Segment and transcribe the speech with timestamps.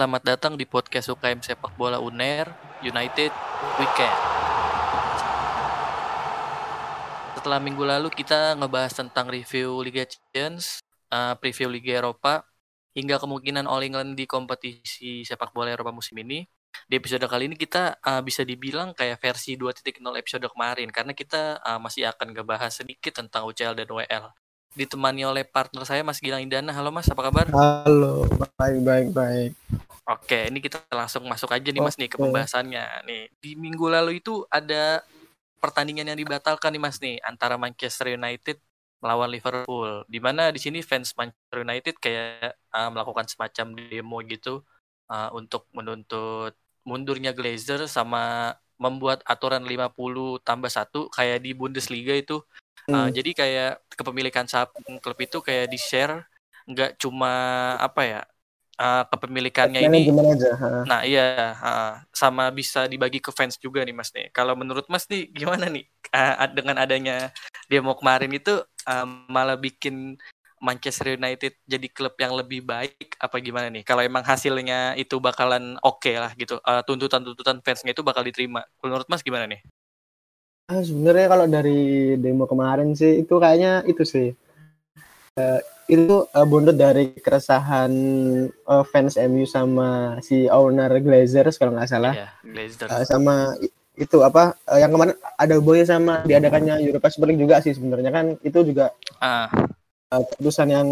[0.00, 2.48] selamat datang di podcast UKM Sepak Bola UNER
[2.80, 3.28] United
[3.76, 4.18] Weekend.
[7.36, 10.80] Setelah minggu lalu kita ngebahas tentang review Liga Champions,
[11.12, 12.48] uh, preview Liga Eropa,
[12.96, 16.48] hingga kemungkinan All England di kompetisi sepak bola Eropa musim ini.
[16.88, 21.60] Di episode kali ini kita uh, bisa dibilang kayak versi 2.0 episode kemarin karena kita
[21.60, 24.32] uh, masih akan ngebahas sedikit tentang UCL dan WL
[24.74, 26.70] ditemani oleh partner saya Mas Gilang Indana.
[26.70, 27.46] Halo Mas, apa kabar?
[27.50, 29.50] Halo, baik baik baik.
[30.06, 33.06] Oke, ini kita langsung masuk aja nih Mas nih ke pembahasannya.
[33.06, 35.02] Nih, di minggu lalu itu ada
[35.58, 38.58] pertandingan yang dibatalkan nih Mas nih antara Manchester United
[39.02, 40.06] melawan Liverpool.
[40.06, 44.62] Di mana di sini fans Manchester United kayak uh, melakukan semacam demo gitu
[45.10, 46.54] uh, untuk menuntut
[46.86, 52.40] mundurnya Glazer sama membuat aturan 50 tambah satu kayak di Bundesliga itu
[52.88, 54.70] Uh, jadi kayak kepemilikan saham
[55.02, 56.24] klub itu kayak di share
[56.70, 57.32] nggak cuma
[57.76, 58.20] apa ya
[58.80, 60.50] uh, kepemilikannya ini aja,
[60.88, 64.32] nah iya uh, sama bisa dibagi ke fans juga nih mas nih.
[64.32, 65.84] Kalau menurut mas nih gimana nih?
[66.10, 67.30] Uh, dengan adanya
[67.70, 70.18] demo kemarin itu uh, malah bikin
[70.58, 73.86] Manchester United jadi klub yang lebih baik apa gimana nih?
[73.86, 78.66] Kalau emang hasilnya itu bakalan oke okay lah gitu uh, tuntutan-tuntutan fansnya itu bakal diterima.
[78.82, 79.62] Menurut mas gimana nih
[80.70, 84.30] Ah, sebenarnya kalau dari demo kemarin sih itu kayaknya itu sih
[85.34, 85.58] uh,
[85.90, 87.90] itu uh, buntut dari keresahan
[88.70, 92.14] uh, fans MU sama si owner Glazers kalau nggak salah.
[92.14, 92.86] yeah, Glazers.
[92.86, 93.34] Uh, sama
[93.98, 98.14] itu apa uh, yang kemarin ada hubungannya sama diadakannya Europa Super League juga sih sebenarnya
[98.14, 99.50] kan itu juga uh.
[100.14, 100.88] Uh, keputusan yang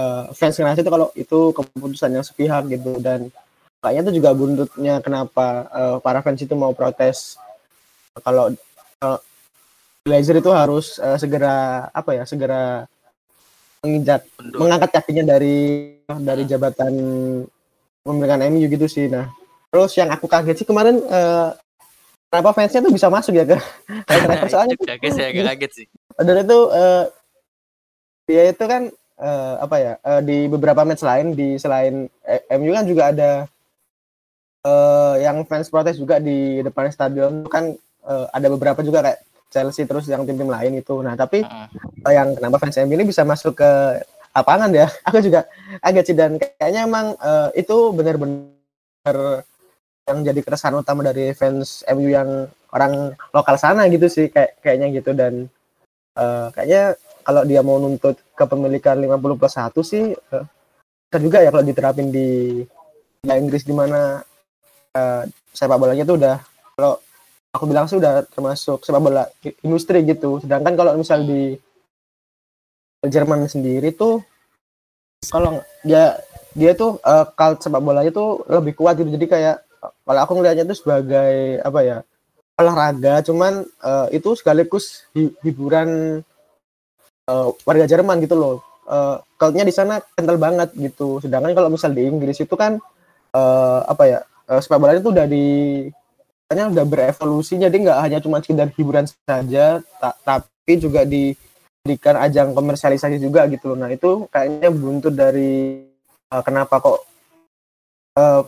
[0.00, 3.28] uh, fans ngerasa itu kalau itu keputusan yang sepihak gitu dan
[3.84, 7.36] kayaknya itu juga buntutnya kenapa uh, para fans itu mau protes
[8.24, 8.48] kalau
[9.04, 9.18] uh,
[10.04, 12.84] Glazer itu harus uh, segera apa ya segera
[13.84, 14.24] menginjak
[14.56, 16.92] mengangkat kakinya dari dari jabatan
[18.00, 19.28] pemilikan MU gitu sih nah.
[19.72, 21.50] Terus yang aku kaget sih kemarin uh,
[22.30, 23.56] kenapa fansnya tuh bisa masuk ya ke
[24.08, 25.86] kayak soalnya kaget sih agak kaget sih.
[26.20, 27.04] Itu uh,
[28.24, 28.88] dia itu kan
[29.20, 33.30] uh, apa ya uh, di beberapa match lain di selain eh, MU kan juga ada
[34.64, 37.44] uh, yang fans protes juga di depan stadion.
[37.50, 39.20] Kan uh, ada beberapa juga kayak
[39.50, 40.98] Chelsea terus yang tim-tim lain itu.
[41.00, 42.12] Nah, tapi uh.
[42.12, 43.70] yang kenapa fans MU ini bisa masuk ke
[44.34, 44.86] lapangan ya?
[45.08, 45.46] Aku juga
[45.80, 49.46] agak sih dan kayaknya emang uh, itu benar-benar
[50.04, 55.00] yang jadi keresahan utama dari fans MU yang orang lokal sana gitu sih kayak kayaknya
[55.00, 55.48] gitu dan
[56.18, 60.44] uh, kayaknya kalau dia mau nuntut kepemilikan 50 plus 1 sih uh,
[61.16, 62.60] juga ya kalau diterapin di
[63.24, 64.20] Inggris di mana
[64.92, 65.22] uh,
[65.56, 66.36] sepak bolanya tuh udah
[66.76, 67.00] kalau
[67.54, 69.30] aku bilang sih udah termasuk sepak bola
[69.62, 70.42] industri gitu.
[70.42, 71.54] Sedangkan kalau misal di
[73.06, 74.18] Jerman sendiri tuh
[75.30, 76.18] kalau dia
[76.58, 77.24] dia tuh uh,
[77.62, 79.14] sepak bolanya tuh lebih kuat gitu.
[79.14, 79.56] Jadi kayak
[80.02, 81.98] kalau aku ngelihatnya itu sebagai apa ya
[82.58, 85.06] olahraga, cuman uh, itu sekaligus
[85.42, 86.22] hiburan
[87.30, 88.56] uh, warga Jerman gitu loh.
[88.84, 91.20] Uh, di sana kental banget gitu.
[91.20, 92.80] Sedangkan kalau misal di Inggris itu kan
[93.36, 95.46] uh, apa ya uh, sepak bolanya tuh udah di
[96.44, 102.52] katanya udah berevolusi jadi nggak hanya cuma sekedar hiburan saja ta tapi juga diberikan ajang
[102.52, 105.84] komersialisasi juga gitu loh nah itu kayaknya buntut dari
[106.28, 107.00] uh, kenapa kok
[108.20, 108.42] uh,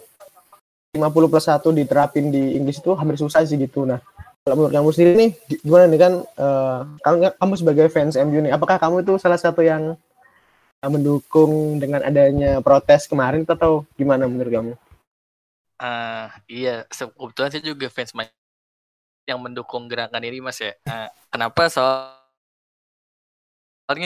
[0.97, 4.01] 50 plus 1 diterapin di Inggris itu hampir susah sih gitu nah
[4.45, 5.31] kalau menurut kamu sendiri nih
[5.65, 9.65] gimana nih kan uh, kamu, kamu sebagai fans MU nih apakah kamu itu salah satu
[9.65, 9.97] yang
[10.85, 14.73] mendukung dengan adanya protes kemarin atau gimana menurut kamu?
[15.77, 18.17] Uh, iya, kebetulan saya juga fans
[19.27, 20.73] yang mendukung gerakan ini Mas ya.
[20.89, 21.69] Uh, kenapa?
[21.69, 22.23] Soalnya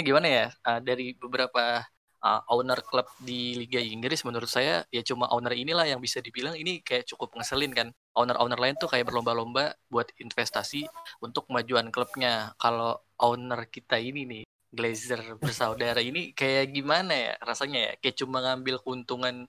[0.02, 0.46] gimana ya?
[0.66, 1.86] Uh, dari beberapa
[2.24, 6.56] uh, owner klub di Liga Inggris menurut saya ya cuma owner inilah yang bisa dibilang
[6.56, 7.88] ini kayak cukup ngeselin kan.
[8.16, 10.84] Owner-owner lain tuh kayak berlomba-lomba buat investasi
[11.22, 12.52] untuk kemajuan klubnya.
[12.58, 17.92] Kalau owner kita ini nih Glazer bersaudara ini kayak gimana ya rasanya ya?
[18.02, 19.46] Kayak cuma ngambil keuntungan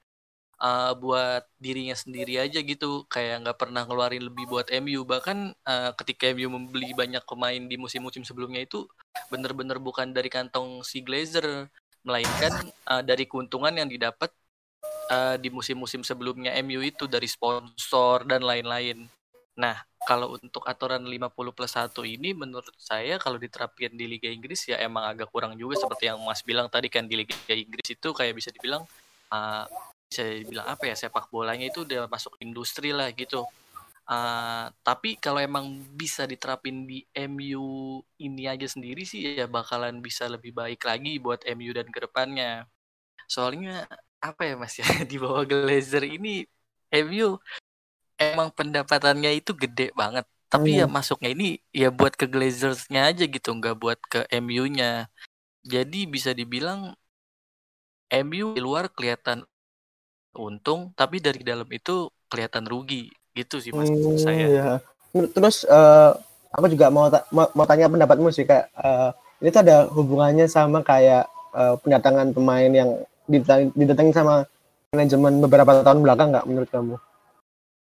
[0.62, 3.03] uh, buat dirinya sendiri aja gitu.
[3.09, 7.76] Kayak nggak pernah ngeluarin lebih buat MU bahkan uh, ketika MU membeli banyak pemain di
[7.76, 8.85] musim-musim sebelumnya itu
[9.34, 11.68] bener-bener bukan dari kantong si Glazer
[12.06, 12.53] melainkan
[12.90, 14.30] uh, dari keuntungan yang didapat
[15.09, 19.06] uh, di musim-musim sebelumnya MU itu dari sponsor dan lain-lain.
[19.59, 19.78] Nah,
[20.08, 24.82] kalau untuk aturan 50 plus 1 ini menurut saya kalau diterapkan di Liga Inggris ya
[24.82, 25.78] emang agak kurang juga.
[25.78, 28.82] Seperti yang Mas bilang tadi kan di Liga Inggris itu kayak bisa dibilang
[29.30, 29.66] uh,
[30.11, 33.47] bisa bilang apa ya sepak bolanya itu udah masuk industri lah gitu.
[34.09, 35.66] Uh, tapi kalau emang
[35.96, 41.41] bisa diterapin di MU ini aja sendiri sih ya bakalan bisa lebih baik lagi buat
[41.47, 42.67] MU dan ke depannya.
[43.29, 43.87] Soalnya
[44.22, 46.43] apa ya Mas ya di bawah Glazer ini
[46.93, 47.40] MU
[48.19, 50.25] emang pendapatannya itu gede banget.
[50.52, 50.91] Tapi ya Hmm.
[50.91, 55.08] masuknya ini ya buat ke Glazersnya aja gitu, nggak buat ke MU-nya.
[55.66, 56.96] Jadi bisa dibilang
[58.11, 59.46] MU di luar kelihatan
[60.34, 63.12] untung, tapi dari dalam itu kelihatan rugi.
[63.32, 64.46] Gitu sih Mas Hmm, saya.
[64.46, 64.72] ya.
[65.12, 66.12] Terus eh,
[66.52, 70.48] aku juga mau, ta- mau mau tanya pendapatmu sih kayak eh, ini tuh ada hubungannya
[70.48, 72.90] sama kayak eh, pendatangan pemain yang
[73.28, 74.44] didatang- didatangin sama
[74.92, 76.96] manajemen beberapa tahun belakang nggak menurut kamu?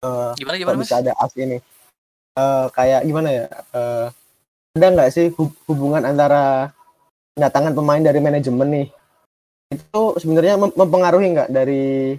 [0.04, 0.84] Eh, Gimana gimana Mas?
[0.84, 1.58] bisa ada as ini?
[2.36, 3.44] Eh, kayak gimana ya?
[3.72, 4.06] Eh,
[4.76, 6.70] ada nggak sih hub- hubungan antara
[7.32, 8.86] pendatangan pemain dari manajemen nih
[9.68, 12.16] itu sebenarnya mem- mempengaruhi nggak dari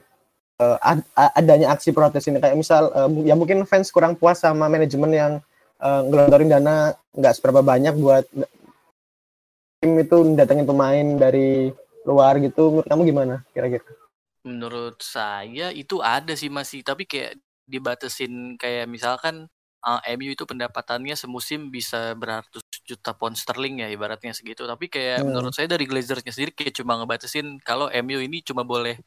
[0.59, 4.67] ad- a- adanya aksi protes ini kayak misal mu- ya mungkin fans kurang puas sama
[4.67, 5.33] manajemen yang
[5.79, 8.27] eh, ngelontorin dana nggak seberapa banyak buat
[9.79, 11.71] tim itu datangin pemain dari
[12.03, 13.83] luar gitu menurut kamu gimana kira-kira?
[14.43, 19.47] Menurut saya itu ada sih masih, tapi kayak dibatasin kayak misalkan
[19.83, 24.63] uh, MU itu pendapatannya semusim bisa beratus juta pound sterling ya ibaratnya segitu.
[24.67, 25.31] Tapi kayak Hmm.
[25.31, 28.99] menurut saya dari Glazersnya sendiri kayak cuma ngebatasin kalau MU ini cuma boleh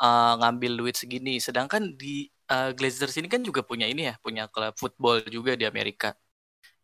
[0.00, 1.38] uh, ngambil duit segini.
[1.38, 5.64] Sedangkan di uh, Glazers ini kan juga punya ini ya, punya klub football juga di
[5.68, 6.16] Amerika.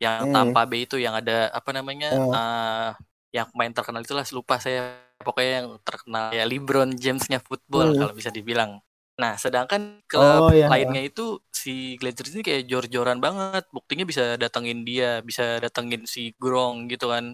[0.01, 0.33] Yang Hmm.
[0.35, 2.11] Tampa Bay itu yang ada apa namanya?
[2.13, 2.33] Hmm.
[2.33, 2.91] uh,
[3.35, 7.99] yang pemain terkenal itulah lupa saya pokoknya yang terkenal ya LeBron James-nya football Hmm.
[8.01, 8.81] kalau bisa dibilang.
[9.17, 10.69] Nah, sedangkan klub Oh, iya.
[10.69, 13.65] lainnya itu si Glazers ini kayak jor-joran banget.
[13.73, 17.33] Buktinya bisa datengin dia, bisa datengin si Grong gitu kan.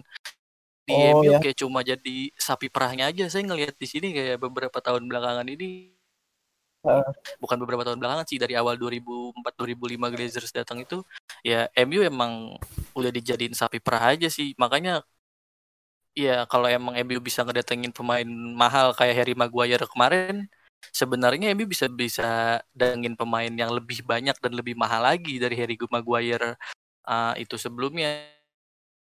[0.83, 1.39] Di Oh, MU iya.
[1.39, 3.23] kayak cuma jadi sapi perahnya aja.
[3.31, 5.95] Saya ngelihat di sini kayak beberapa tahun belakangan ini
[6.83, 7.03] Heeh.
[7.39, 10.99] bukan beberapa tahun belakangan sih dari awal 2004 2005 Glazers datang itu
[11.39, 12.59] ya MU emang
[12.91, 14.51] udah dijadiin sapi perah aja sih.
[14.59, 14.99] Makanya
[16.13, 20.45] ya kalau emang MU bisa ngedatengin pemain mahal kayak Harry Maguire kemarin
[20.91, 25.79] sebenarnya MU bisa bisa datengin pemain yang lebih banyak dan lebih mahal lagi dari Harry
[25.87, 26.59] Maguire
[27.07, 28.27] uh, itu sebelumnya.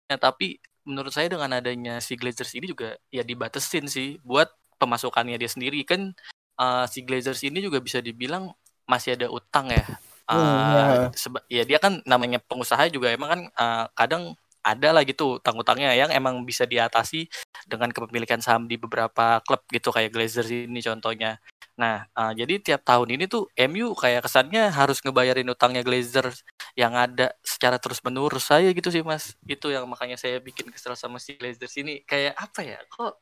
[0.05, 4.47] Ya, tapi menurut saya dengan adanya si Glazers ini juga ya dibatesin sih buat
[4.77, 6.13] pemasukannya dia sendiri kan
[6.61, 8.53] uh, si Glazers ini juga bisa dibilang
[8.85, 9.83] masih ada utang ya.
[10.25, 14.33] Uh, seba- ya dia kan namanya pengusaha juga emang kan uh, kadang
[14.65, 17.29] ada lah gitu utang-utangnya yang emang bisa diatasi
[17.69, 21.37] dengan kepemilikan saham di beberapa klub gitu kayak Glazers ini contohnya.
[21.77, 26.41] Nah, uh, jadi tiap tahun ini tuh MU kayak kesannya harus ngebayarin utangnya Glazers
[26.75, 29.39] yang ada secara terus menerus saya gitu sih Mas.
[29.47, 32.03] Itu yang makanya saya bikin kesel sama si Glazers ini.
[32.03, 32.79] Kayak apa ya?
[32.91, 33.15] Kok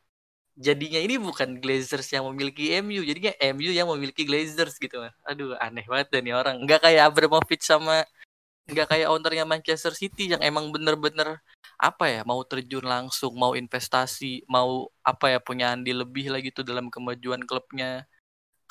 [0.58, 5.14] jadinya ini bukan Glazers yang memiliki MU, jadinya MU yang memiliki Glazers gitu Mas.
[5.30, 6.58] Aduh, aneh banget dan nih orang.
[6.66, 8.02] Nggak kayak Abramovich sama
[8.64, 11.44] nggak kayak ownernya Manchester City yang emang bener-bener
[11.76, 16.64] apa ya mau terjun langsung mau investasi mau apa ya punya andil lebih lagi tuh
[16.64, 18.08] dalam kemajuan klubnya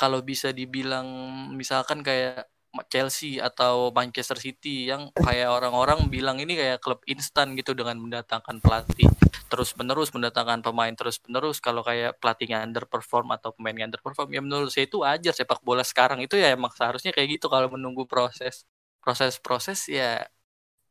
[0.01, 1.05] kalau bisa dibilang
[1.53, 2.49] misalkan kayak
[2.89, 8.65] Chelsea atau Manchester City yang kayak orang-orang bilang ini kayak klub instan gitu dengan mendatangkan
[8.65, 9.09] pelatih
[9.53, 14.73] terus menerus mendatangkan pemain terus menerus kalau kayak pelatihnya underperform atau pemainnya underperform ya menurut
[14.73, 16.25] saya itu wajar sepak bola sekarang.
[16.25, 18.65] Itu ya emang seharusnya kayak gitu kalau menunggu proses
[19.05, 20.25] proses-proses ya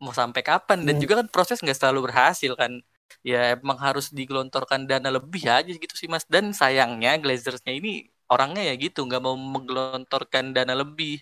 [0.01, 0.85] mau sampai kapan.
[0.85, 1.03] Dan Hmm.
[1.03, 2.81] juga kan proses nggak selalu berhasil kan.
[3.25, 6.25] Ya emang harus digelontorkan dana lebih aja gitu sih mas.
[6.29, 11.19] Dan sayangnya Glazersnya ini orangnya ya gitu nggak mau menggelontorkan dana lebih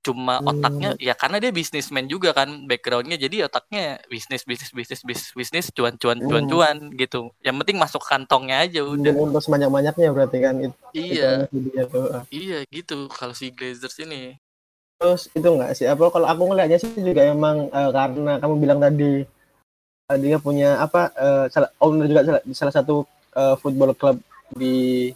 [0.00, 0.48] cuma Hmm.
[0.48, 5.66] otaknya ya karena dia bisnismen juga kan backgroundnya jadi otaknya bisnis bisnis bisnis bisnis bisnis
[5.76, 6.50] cuan cuan cuan Hmm.
[6.50, 11.84] cuan gitu yang penting masuk kantongnya aja udah untuk sebanyak-banyaknya berarti kan itu, iya itu
[11.92, 12.24] tuh.
[12.32, 14.40] iya gitu kalau si Glazers ini
[15.00, 15.88] Terus itu enggak sih?
[15.88, 19.24] Apa kalau aku ngelihatnya sih juga emang eh, karena kamu bilang tadi
[20.12, 24.20] eh, dia punya apa eh, salah, owner juga salah, salah satu eh, football club
[24.52, 25.08] di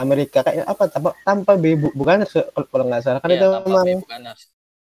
[0.00, 2.24] Amerika kayak apa Tampa, Tampa Bay bu- bukan
[2.72, 3.20] kalau nggak salah.
[3.22, 3.86] Kan Iya, itu memang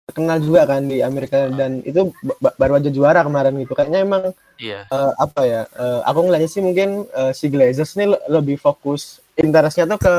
[0.08, 2.12] terkenal juga kan di Amerika dan itu
[2.44, 3.74] ba- baru aja juara kemarin gitu.
[3.78, 4.24] Kayaknya emang
[4.60, 4.84] iya.
[4.92, 9.22] eh, apa ya eh, aku ngelihatnya sih mungkin eh, si Glazers ini le- lebih fokus
[9.40, 10.16] interestnya tuh ke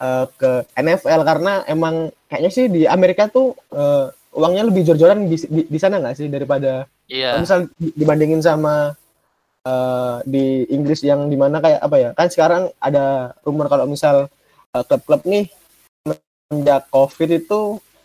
[0.00, 5.36] eh, ke NFL karena emang kayaknya sih di Amerika tuh eh, uangnya lebih jor-joran di,
[5.50, 7.34] di, di sana nggak sih daripada iya.
[7.34, 8.94] kalau misal di- dibandingin sama
[9.64, 12.10] eh, di Inggris yang di mana kayak apa ya?
[12.16, 14.28] Kan sekarang ada rumor kalau misal
[14.74, 15.46] eh, klub-klub nih
[16.50, 17.60] sejak COVID itu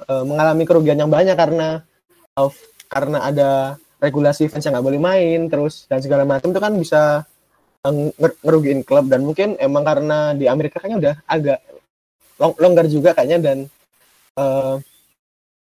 [0.06, 1.82] eh, mengalami kerugian yang banyak karena
[2.38, 2.54] of
[2.92, 3.50] karena ada
[3.98, 7.02] regulasi fans yang nggak boleh main terus dan segala macam itu kan bisa
[7.86, 9.10] nger- ngerugiin klub.
[9.10, 11.60] Dan mungkin emang karena di Amerika kayaknya udah agak
[12.38, 13.58] long- longgar juga kayaknya dan
[14.38, 14.76] eh,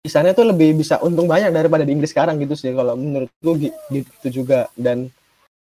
[0.06, 3.52] di sana tuh lebih bisa untung banyak daripada di Inggris sekarang gitu sih kalau menurutku
[3.58, 4.70] gi- gitu juga.
[4.78, 5.10] Dan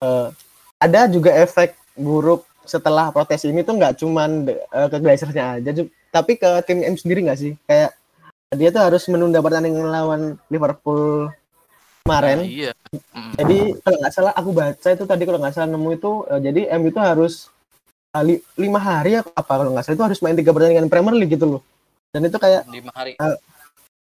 [0.01, 0.27] eh,
[0.77, 4.43] ada juga efek buruk setelah protes ini tuh nggak cuman
[4.75, 5.71] uh, ke Glazersnya aja,
[6.11, 7.55] tapi ke tim M sendiri nggak sih?
[7.63, 7.95] Kayak
[8.53, 11.31] dia tuh harus menunda pertandingan lawan Liverpool
[12.03, 12.37] kemarin.
[12.43, 12.71] Nah, iya.
[12.91, 13.31] Mm.
[13.39, 16.61] Jadi kalau nggak salah aku baca itu tadi kalau nggak salah nemu itu uh, jadi
[16.75, 17.33] M itu harus
[18.15, 21.33] uh, li lima hari apa kalau nggak salah itu harus main tiga pertandingan Premier League
[21.33, 21.61] gitu loh.
[22.11, 23.15] Dan itu kayak lima hari.
[23.19, 23.39] Uh,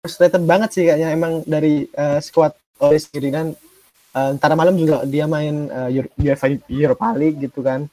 [0.04, 3.54] frustrated banget sih kayaknya emang dari uh, squad oleh sendiri dan
[4.16, 5.90] uh, ntar malam juga dia main uh,
[6.20, 7.88] UEFA Europa League gitu kan.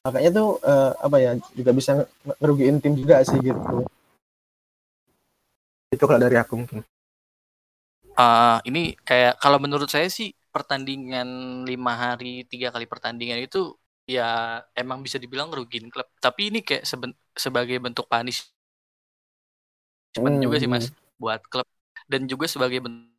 [0.00, 2.08] Makanya tuh uh, apa ya juga bisa
[2.40, 3.84] ngerugiin tim juga sih gitu.
[5.92, 6.80] Itu kalau dari aku mungkin.
[8.16, 13.76] Uh, ini kayak kalau menurut saya sih pertandingan lima hari tiga kali pertandingan itu
[14.08, 16.08] ya emang bisa dibilang ngerugiin klub.
[16.18, 18.50] Tapi ini kayak seben sebagai bentuk panis
[20.18, 20.42] hmm.
[20.42, 21.68] juga sih mas buat klub.
[22.10, 23.09] Dan juga sebagai bentuk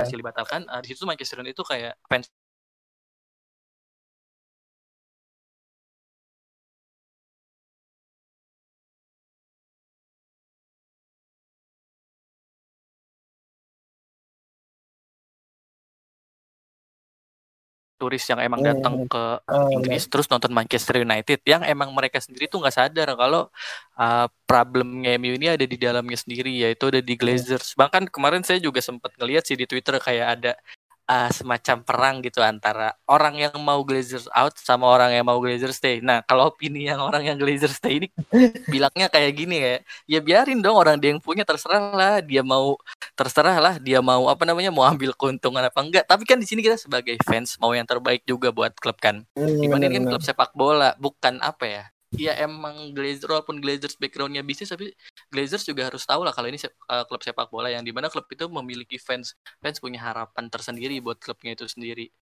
[0.00, 2.32] hasil dibatalkan uh, di situ Manchester United itu kayak fans
[18.02, 22.50] turis yang emang datang ke oh, Inggris terus nonton Manchester United yang emang mereka sendiri
[22.50, 23.46] tuh nggak sadar kalau
[23.94, 27.78] uh, problemnya MU ini ada di dalamnya sendiri yaitu ada di Glazers.
[27.78, 30.52] Bahkan kemarin saya juga sempat ngeliat sih di Twitter kayak ada
[31.12, 35.76] uh, semacam perang gitu antara orang yang mau Glazers out sama orang yang mau Glazers
[35.76, 36.00] stay.
[36.00, 38.08] Nah, kalau opini yang orang yang Glazers stay ini
[38.72, 39.74] bilangnya kayak gini ya,
[40.08, 42.80] ya biarin dong orang dia yang punya terserah lah, dia mau
[43.12, 46.04] terserah lah, dia mau apa namanya mau ambil keuntungan apa enggak.
[46.08, 49.28] Tapi kan di sini kita sebagai fans mau yang terbaik juga buat klub kan.
[49.36, 51.84] Dibandingkan kan klub sepak bola, bukan apa ya?
[52.16, 54.92] Ya emang Glazer walaupun Glazers backgroundnya bisnis tapi
[55.32, 58.28] Glazers juga harus tahu lah kalau ini uh, klub sepak bola yang di mana klub
[58.28, 59.32] itu memiliki fans
[59.64, 62.12] fans punya harapan tersendiri buat klubnya itu sendiri.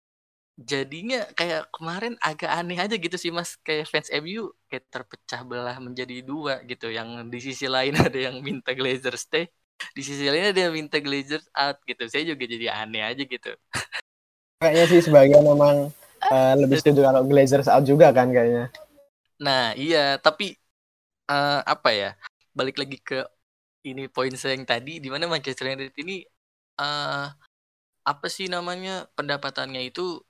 [0.61, 3.57] Jadinya kayak kemarin agak aneh aja gitu sih mas.
[3.65, 6.93] Kayak fans MU kayak terpecah belah menjadi dua gitu.
[6.93, 9.51] Yang di sisi lain ada yang minta Glazers stay
[9.97, 12.05] di sisi lain ada yang minta Glazers out gitu.
[12.07, 13.53] Saya juga jadi aneh aja gitu.
[14.61, 15.89] Kayaknya sih sebagian memang
[16.29, 18.69] uh, lebih setuju kalau Glazers out juga kan kayaknya
[19.41, 20.45] Nah, iya, tapi
[21.33, 22.11] uh, apa ya?
[22.53, 23.25] Balik lagi ke
[23.89, 26.21] ini poin saya yang tadi di mana Manchester United ini
[26.81, 27.27] uh,
[28.05, 30.21] apa sih namanya pendapatannya itu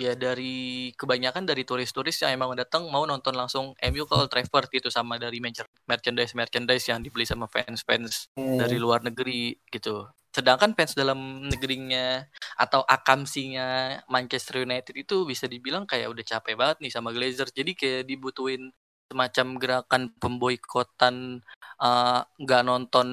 [0.00, 4.72] ya dari kebanyakan dari turis-turis yang emang datang mau nonton langsung MU ke Old Trafford
[4.72, 5.40] gitu sama dari
[5.84, 8.56] merchandise merchandise yang dibeli sama fans-fans hmm.
[8.60, 10.08] dari luar negeri gitu.
[10.30, 12.22] Sedangkan fans dalam negerinya
[12.54, 17.50] atau akamsinya Manchester United itu bisa dibilang kayak udah capek banget nih sama Glazers.
[17.50, 18.70] Jadi kayak dibutuhin
[19.10, 21.42] semacam gerakan pemboikotan
[21.82, 23.08] eh, nggak uh, nonton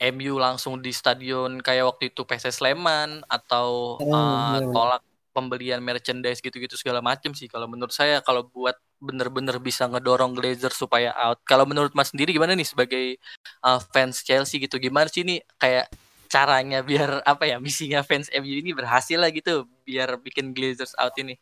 [0.00, 5.04] MU langsung di stadion kayak waktu itu PSS Sleman atau uh, tolak
[5.36, 10.70] pembelian merchandise gitu-gitu segala macam sih kalau menurut saya kalau buat bener-bener bisa ngedorong Glazer
[10.70, 11.40] supaya out.
[11.48, 13.16] Kalau menurut Mas sendiri gimana nih sebagai
[13.64, 14.76] uh, fans Chelsea gitu?
[14.76, 15.88] Gimana sih ini kayak
[16.30, 21.16] caranya biar apa ya misinya fans MU ini berhasil lah gitu biar bikin Glazers out
[21.18, 21.40] ini?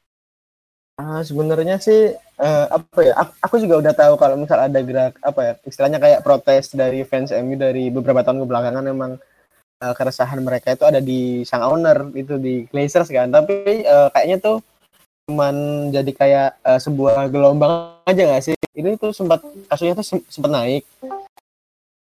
[0.99, 2.11] Uh, sebenarnya sih
[2.43, 6.27] uh, apa ya aku, juga udah tahu kalau misal ada gerak apa ya istilahnya kayak
[6.27, 9.15] protes dari fans MU dari beberapa tahun kebelakangan memang
[9.79, 14.43] uh, keresahan mereka itu ada di sang owner itu di Glazers kan tapi uh, kayaknya
[14.43, 14.59] tuh
[15.29, 15.55] cuman
[15.93, 18.57] jadi kayak uh, sebuah gelombang aja gak sih?
[18.73, 20.89] Ini tuh sempat kasusnya tuh sempat naik.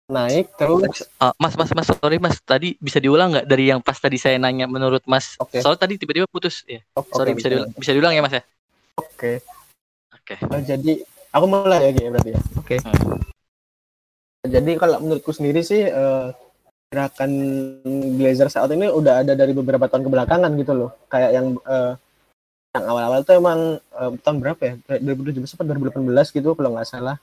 [0.07, 1.03] Naik terus.
[1.19, 2.39] Uh, mas mas mas sorry mas.
[2.39, 5.35] Tadi bisa diulang nggak dari yang pas tadi saya nanya menurut mas?
[5.35, 5.59] Okay.
[5.59, 6.63] soal tadi tiba-tiba putus.
[6.63, 7.69] Ya oh, sorry okay, bisa diulang.
[7.75, 8.43] bisa diulang ya mas ya?
[8.95, 9.11] Oke.
[9.13, 9.35] Okay.
[10.15, 10.35] oke.
[10.39, 10.55] Okay.
[10.55, 10.91] uh, jadi
[11.35, 12.41] aku mulai ya gitu berarti ya?
[12.55, 12.75] Oke.
[12.79, 12.79] Okay.
[12.79, 13.21] hmm.
[14.47, 16.31] jadi kalau menurutku sendiri sih uh,
[16.89, 17.31] gerakan
[18.17, 20.89] Glazer saat ini udah ada dari beberapa tahun kebelakangan gitu loh.
[21.11, 21.93] Kayak yang uh,
[22.77, 23.59] yang awal-awal tuh emang
[23.97, 24.73] uh, tahun berapa ya?
[25.01, 27.17] 2017 atau 2018 gitu kalau nggak salah.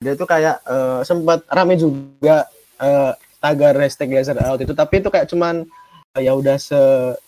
[0.00, 2.48] Dia tuh kayak uh, sempat rame juga
[2.80, 4.72] uh, tagar hashtag laser out itu.
[4.72, 5.68] Tapi itu kayak cuman
[6.16, 6.78] uh, ya udah se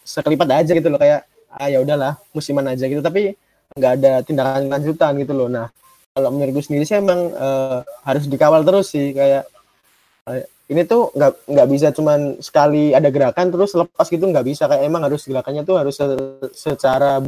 [0.07, 0.97] sekelipat aja gitu loh.
[0.97, 3.05] Kayak ah ya udahlah musiman aja gitu.
[3.05, 3.37] Tapi
[3.76, 5.52] nggak ada tindakan lanjutan gitu loh.
[5.52, 5.69] Nah
[6.17, 9.12] kalau menurut gue sendiri sih emang uh, harus dikawal terus sih.
[9.12, 9.45] Kayak
[10.25, 14.70] uh, ini tuh nggak nggak bisa cuman sekali ada gerakan terus lepas gitu nggak bisa.
[14.70, 16.06] Kayak emang harus gerakannya tuh harus se
[16.54, 17.18] secara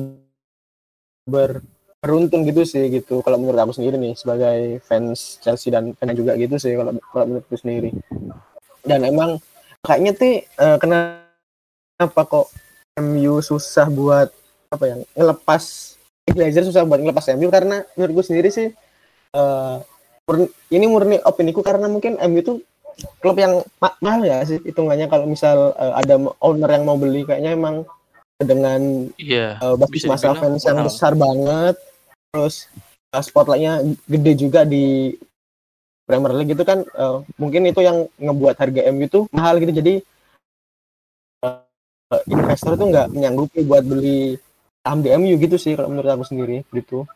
[1.27, 1.59] ber
[2.03, 3.19] beruntun gitu sih gitu.
[3.27, 7.25] Kalau menurut aku sendiri nih sebagai fans Chelsea dan fans juga gitu sih kalau kalau
[7.27, 7.91] menurutku sendiri.
[8.87, 9.43] Dan emang
[9.83, 12.47] kayaknya tuh uh, kenapa kok
[13.03, 14.29] MU susah buat
[14.73, 15.63] apa ya ngelepas
[16.23, 18.71] Glazer susah buat ngelepas MU karena menurut gue sendiri sih
[19.35, 19.83] uh,
[20.71, 22.53] ini murni opini ku karena mungkin MU itu
[23.21, 27.57] klub yang mahal ya sih hitungannya kalau misal uh, ada owner yang mau beli kayaknya
[27.57, 27.87] emang
[28.43, 31.79] dengan yeah, uh, basis masa fans yang besar banget
[32.33, 32.67] terus
[33.15, 35.15] uh, spotlightnya gede juga di
[36.03, 39.95] Premier League itu kan uh, mungkin itu yang ngebuat harga MU itu mahal gitu jadi
[41.47, 44.37] uh, investor itu nggak menyanggupi buat beli
[44.83, 47.07] saham di MU gitu sih kalau menurut aku sendiri gitu.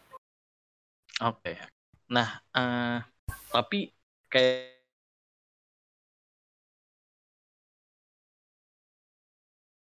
[1.18, 1.42] Oke.
[1.42, 1.56] Okay.
[2.06, 3.02] Nah, uh,
[3.50, 3.90] tapi
[4.30, 4.75] kayak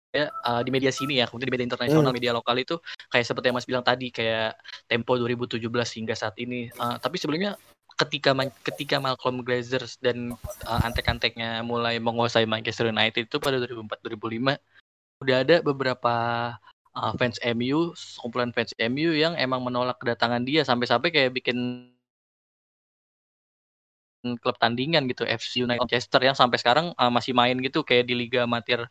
[0.10, 2.18] ya uh, di media sini ya, kemudian di media internasional, hmm.
[2.18, 2.76] media lokal itu
[3.14, 4.58] kayak seperti yang Mas bilang tadi kayak
[4.90, 6.70] Tempo 2017 hingga saat ini.
[6.78, 7.58] Uh, tapi sebelumnya
[8.00, 8.32] ketika
[8.64, 10.34] ketika Malcolm Glazers dan
[10.66, 14.56] uh, antek-anteknya mulai menguasai Manchester United itu pada 2004 2005
[15.20, 16.16] udah ada beberapa
[16.96, 17.92] uh, fans MU,
[18.24, 21.92] kumpulan fans MU yang emang menolak kedatangan dia sampai-sampai kayak bikin
[24.44, 28.16] klub tandingan gitu FC United Manchester yang sampai sekarang uh, masih main gitu kayak di
[28.16, 28.84] liga amatir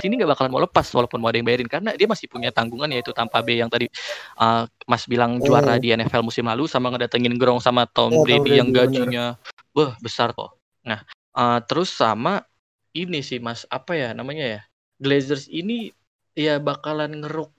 [0.00, 2.88] ini nggak bakalan mau lepas walaupun mau ada yang bayarin karena dia masih punya tanggungan
[2.88, 3.92] yaitu tanpa B yang tadi
[4.40, 5.82] uh, Mas bilang juara hmm.
[5.84, 9.36] di NFL musim lalu sama ngedatengin Grong sama Tom oh, Brady yang gajinya
[9.76, 10.56] wah besar kok.
[10.88, 11.04] Nah,
[11.36, 12.40] uh, terus sama
[12.96, 14.60] ini sih Mas apa ya namanya ya?
[14.96, 15.92] Glazers ini
[16.32, 17.52] ya bakalan ngeruk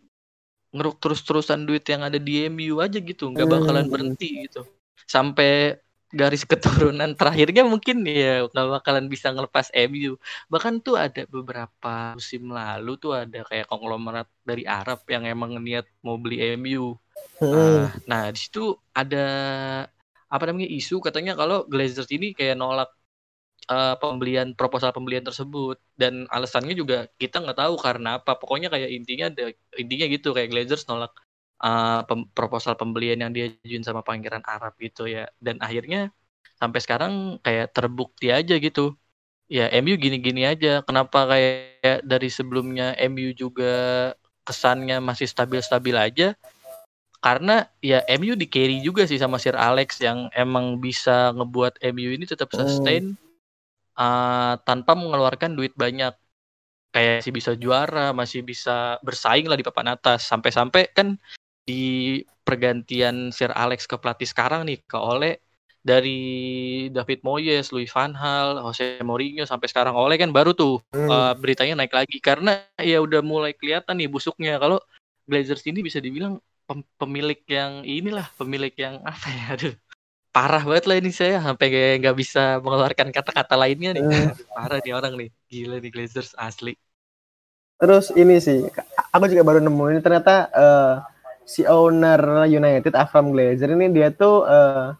[0.73, 3.93] ngeruk terus-terusan duit yang ada di MU aja gitu, nggak bakalan hmm.
[3.93, 4.65] berhenti gitu.
[5.05, 5.77] Sampai
[6.13, 10.15] garis keturunan terakhirnya mungkin ya nggak bakalan bisa ngelepas MU.
[10.47, 15.89] Bahkan tuh ada beberapa musim lalu tuh ada kayak konglomerat dari Arab yang emang niat
[16.05, 16.95] mau beli MU.
[17.41, 17.49] Hmm.
[17.49, 19.25] Uh, nah di situ ada
[20.29, 22.89] apa namanya isu katanya kalau Glazers ini kayak nolak
[23.69, 28.37] uh, pembelian proposal pembelian tersebut dan alasannya juga kita nggak tahu karena apa.
[28.37, 31.13] Pokoknya kayak intinya ada intinya gitu kayak Glazers nolak
[31.63, 35.31] uh, pem proposal pembelian yang diajuin sama Pangeran Arab gitu ya.
[35.39, 36.11] Dan akhirnya
[36.59, 38.93] sampai sekarang kayak terbukti aja gitu.
[39.47, 40.83] Ya MU gini-gini aja.
[40.83, 44.11] Kenapa kayak dari sebelumnya MU juga
[44.43, 46.35] kesannya masih stabil-stabil aja?
[47.23, 52.19] Karena ya MU di carry juga sih sama Sir Alex yang emang bisa ngebuat MU
[52.19, 52.59] ini tetap hmm.
[52.59, 53.95] sustain hmm.
[53.95, 56.11] uh, tanpa mengeluarkan duit banyak
[56.93, 60.27] kayak masih bisa juara, masih bisa bersaing lah di papan atas.
[60.27, 61.15] Sampai-sampai kan
[61.63, 65.39] di pergantian Sir Alex ke pelatih sekarang nih ke Ole
[65.83, 66.19] dari
[66.95, 71.09] David Moyes, Louis van Gaal, Jose Mourinho sampai sekarang Ole kan baru tuh hmm.
[71.11, 74.79] uh, beritanya naik lagi karena ya udah mulai kelihatan nih busuknya kalau
[75.27, 79.75] Glazers ini bisa dibilang pem pemilik yang inilah pemilik yang apa ya aduh
[80.33, 84.55] parah banget lah ini saya sampai kayak nggak bisa mengeluarkan kata-kata lainnya nih hmm.
[84.55, 86.73] parah nih orang nih gila nih Glazers asli
[87.77, 88.63] terus ini sih
[89.11, 90.95] aku juga baru nemu ini ternyata uh,
[91.43, 94.95] si owner United Avram Glazer ini dia tuh uh,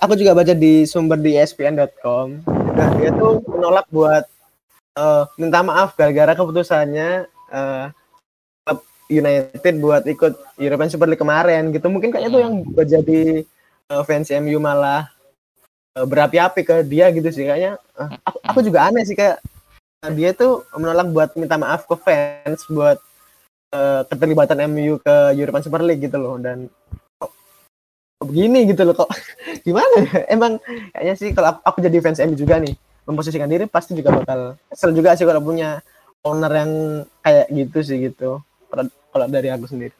[0.00, 4.24] aku juga baca di sumber di ESPN.com nah dia tuh menolak buat
[4.96, 7.86] uh, minta maaf gara-gara keputusannya uh,
[9.12, 11.92] United buat ikut European Super League kemarin gitu.
[11.92, 12.54] Mungkin kayaknya tuh yang
[12.88, 13.44] jadi
[13.92, 15.12] uh, fans MU malah
[16.00, 17.76] uh, berapi-api ke dia gitu sih kayaknya.
[17.92, 19.44] Uh, aku, aku juga aneh sih kayak
[20.16, 22.98] dia tuh menolak buat minta maaf ke fans buat
[23.72, 26.68] uh, keterlibatan MU ke European Super League gitu loh dan
[27.18, 27.32] kok,
[28.20, 29.10] kok begini gitu loh kok
[29.66, 30.28] gimana ya?
[30.30, 30.60] emang
[30.94, 32.76] kayaknya sih kalau aku, aku jadi fans MU juga nih
[33.08, 35.82] memposisikan diri pasti juga bakal kesel juga sih kalau punya
[36.22, 36.72] owner yang
[37.24, 38.38] kayak gitu sih gitu
[38.70, 39.96] kalau, kalau dari aku sendiri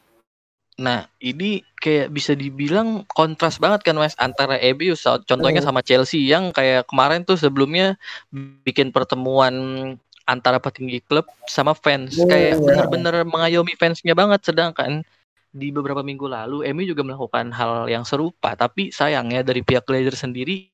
[0.81, 5.69] Nah, ini kayak bisa dibilang kontras banget kan Mas antara MU contohnya hmm.
[5.69, 8.01] sama Chelsea yang kayak kemarin tuh sebelumnya
[8.65, 9.53] bikin pertemuan
[10.27, 12.17] antara petinggi klub sama fans.
[12.17, 12.61] Hmm, kayak yeah.
[12.61, 15.03] bener-bener mengayomi fansnya banget sedangkan
[15.53, 18.57] di beberapa minggu lalu MU juga melakukan hal yang serupa.
[18.57, 20.71] Tapi sayangnya dari pihak Glazer sendiri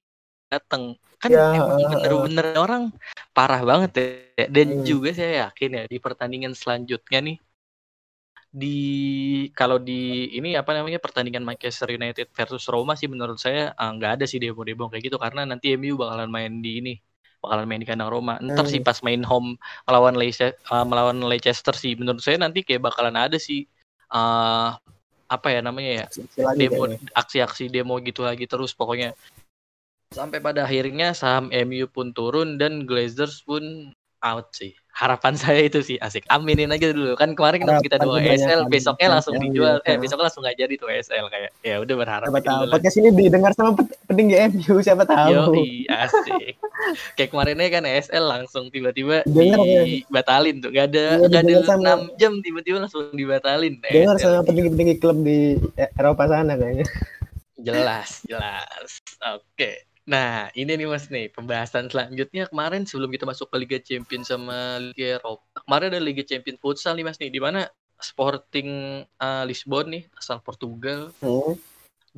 [0.48, 2.82] datang kan emang bener-bener orang
[3.34, 3.90] parah banget
[4.38, 4.46] ya.
[4.46, 4.84] Dan hmm.
[4.86, 7.38] juga saya yakin ya di pertandingan selanjutnya nih
[8.48, 8.78] di
[9.52, 14.22] kalau di ini apa namanya pertandingan Manchester United versus Roma sih menurut saya uh, nggak
[14.22, 15.18] ada sih demo-demo kayak gitu.
[15.20, 16.94] Karena nanti MU bakalan main di ini
[17.38, 18.38] bakalan main di kandang Roma.
[18.42, 18.72] Ntar hmm.
[18.72, 23.14] sih pas main home melawan Leicester uh, melawan Leicester sih menurut saya nanti kayak bakalan
[23.14, 23.66] ada sih
[24.12, 24.74] uh,
[25.28, 26.06] apa ya namanya ya
[26.56, 29.12] demo aksi-aksi demo gitu lagi terus pokoknya
[30.08, 35.78] sampai pada akhirnya saham MU pun turun dan Glazers pun out sih harapan saya itu
[35.80, 36.26] sih asik.
[36.26, 37.14] Aminin aja dulu.
[37.14, 39.78] Kan kemarin kita kita dua SL besoknya langsung dijual.
[39.86, 42.62] Eh besoknya langsung nggak jadi tuh SL kayak ya udah berharap siapa tahu.
[42.74, 43.78] podcast ini didengar sama
[44.10, 45.30] petinggi MU siapa tahu.
[45.30, 45.42] Yo
[45.86, 46.58] asik.
[47.14, 50.70] Kayak kemarinnya kan SL langsung tiba-tiba dibatalin tuh.
[50.74, 55.54] Gak ada ya, gak ada enam jam tiba-tiba langsung dibatalin dengar sama petinggi-petinggi klub di
[55.94, 56.86] Eropa sana kayaknya.
[57.58, 59.02] Jelas jelas.
[59.18, 59.42] Oke.
[59.54, 59.87] okay.
[60.08, 64.80] Nah, ini nih Mas nih, pembahasan selanjutnya kemarin sebelum kita masuk ke Liga Champions sama
[64.80, 65.44] Liga Eropa.
[65.68, 67.68] Kemarin ada Liga Champions Futsal nih Mas nih, di mana
[68.00, 71.12] Sporting uh, Lisbon nih, asal Portugal.
[71.20, 71.60] Hmm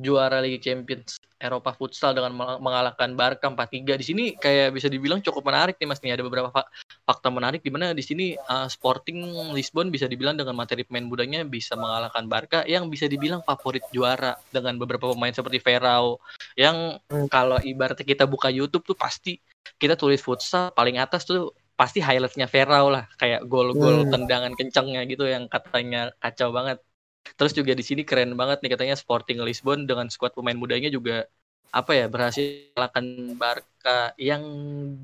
[0.01, 3.97] juara Liga Champions Eropa Futsal dengan mengalahkan Barca 4-3.
[3.97, 6.13] Di sini kayak bisa dibilang cukup menarik nih Mas nih.
[6.13, 6.53] Ada beberapa
[7.01, 9.25] fakta menarik di mana di sini uh, Sporting
[9.57, 14.37] Lisbon bisa dibilang dengan materi pemain mudanya bisa mengalahkan Barca yang bisa dibilang favorit juara
[14.53, 16.21] dengan beberapa pemain seperti Ferrao
[16.53, 17.27] yang hmm.
[17.33, 19.41] kalau ibaratnya kita buka YouTube tuh pasti
[19.81, 24.13] kita tulis futsal paling atas tuh pasti highlightnya Ferrao lah kayak gol-gol hmm.
[24.13, 26.77] tendangan kencangnya gitu yang katanya kacau banget
[27.37, 31.25] Terus juga di sini keren banget nih katanya Sporting Lisbon dengan skuad pemain mudanya juga
[31.71, 33.05] apa ya berhasil mengalahkan
[33.39, 34.43] Barca yang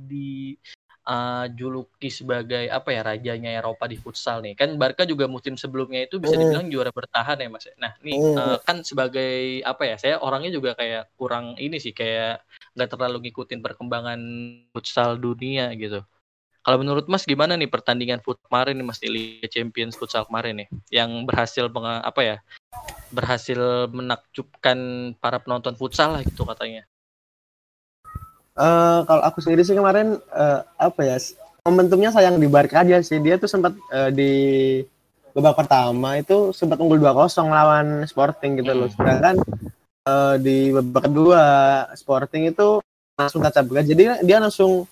[0.06, 0.60] di
[1.08, 4.54] uh, juluki sebagai apa ya rajanya Eropa di futsal nih.
[4.60, 6.42] Kan Barca juga musim sebelumnya itu bisa hmm.
[6.44, 10.76] dibilang juara bertahan ya mas nah nih uh, kan sebagai apa ya saya orangnya juga
[10.76, 12.44] kayak kurang ini sih kayak
[12.76, 14.20] nggak terlalu ngikutin perkembangan
[14.76, 16.04] futsal dunia gitu
[16.68, 20.60] kalau menurut Mas gimana nih pertandingan foot kemarin nih Mas di Liga Champions futsal kemarin
[20.60, 22.36] nih yang berhasil apa ya
[23.08, 24.76] berhasil menakjubkan
[25.16, 26.84] para penonton futsal lah gitu katanya.
[28.60, 31.16] Uh, kalau aku sendiri sih kemarin uh, apa ya
[31.64, 34.84] momentumnya sayang di Barca aja sih dia tuh sempat uh, di
[35.32, 38.92] babak pertama itu sempat unggul 2-0 lawan Sporting gitu loh.
[38.92, 38.98] Hmm.
[39.00, 39.36] Sedangkan
[40.04, 41.44] uh, di babak kedua
[41.96, 42.84] Sporting itu
[43.16, 43.88] langsung tancap gas.
[43.88, 44.84] Jadi dia langsung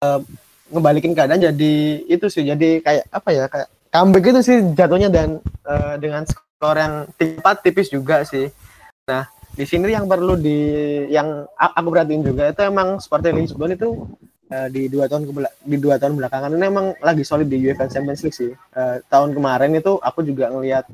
[0.00, 0.20] uh,
[0.68, 1.74] ngebalikin keadaan jadi
[2.06, 6.76] itu sih jadi kayak apa ya kayak comeback itu sih jatuhnya dan uh, dengan skor
[6.76, 8.52] yang tepat tipis juga sih.
[9.08, 9.24] Nah
[9.58, 10.58] di sini yang perlu di
[11.10, 13.88] yang aku perhatiin juga itu emang seperti Lisbon itu
[14.52, 15.26] uh, di dua tahun
[15.64, 18.52] di dua tahun belakangan ini emang lagi solid di UEFA Champions League sih.
[18.76, 20.84] Uh, tahun kemarin itu aku juga ngelihat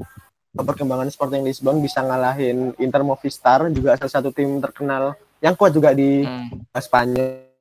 [0.54, 5.90] perkembangan Sporting Lisbon bisa ngalahin Inter Movistar juga salah satu tim terkenal yang kuat juga
[5.90, 6.70] di hmm.
[6.78, 7.54] Spanyol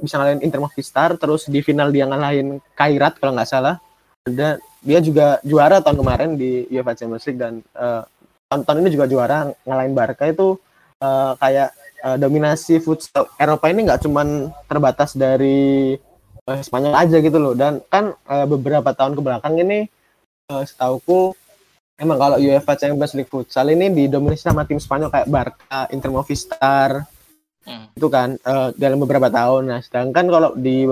[0.00, 3.76] bisa ngalahin Inter Movistar terus di final dia ngalahin Kairat kalau nggak salah.
[4.24, 8.04] Dan dia juga juara tahun kemarin di UEFA Champions League dan uh,
[8.48, 10.56] tahun, tahun ini juga juara ngalahin Barca itu
[11.04, 11.72] uh, kayak
[12.04, 15.96] uh, dominasi futsal Eropa ini nggak cuman terbatas dari
[16.48, 17.52] uh, Spanyol aja gitu loh.
[17.52, 19.88] Dan kan uh, beberapa tahun ke belakang ini
[20.48, 21.36] uh, setauku
[22.00, 27.04] emang kalau UEFA Champions League futsal ini didominasi sama tim Spanyol kayak Barca, Inter Movistar,
[27.68, 28.00] hmm.
[28.00, 29.68] itu kan uh, dalam beberapa tahun.
[29.68, 30.88] Nah sedangkan kalau di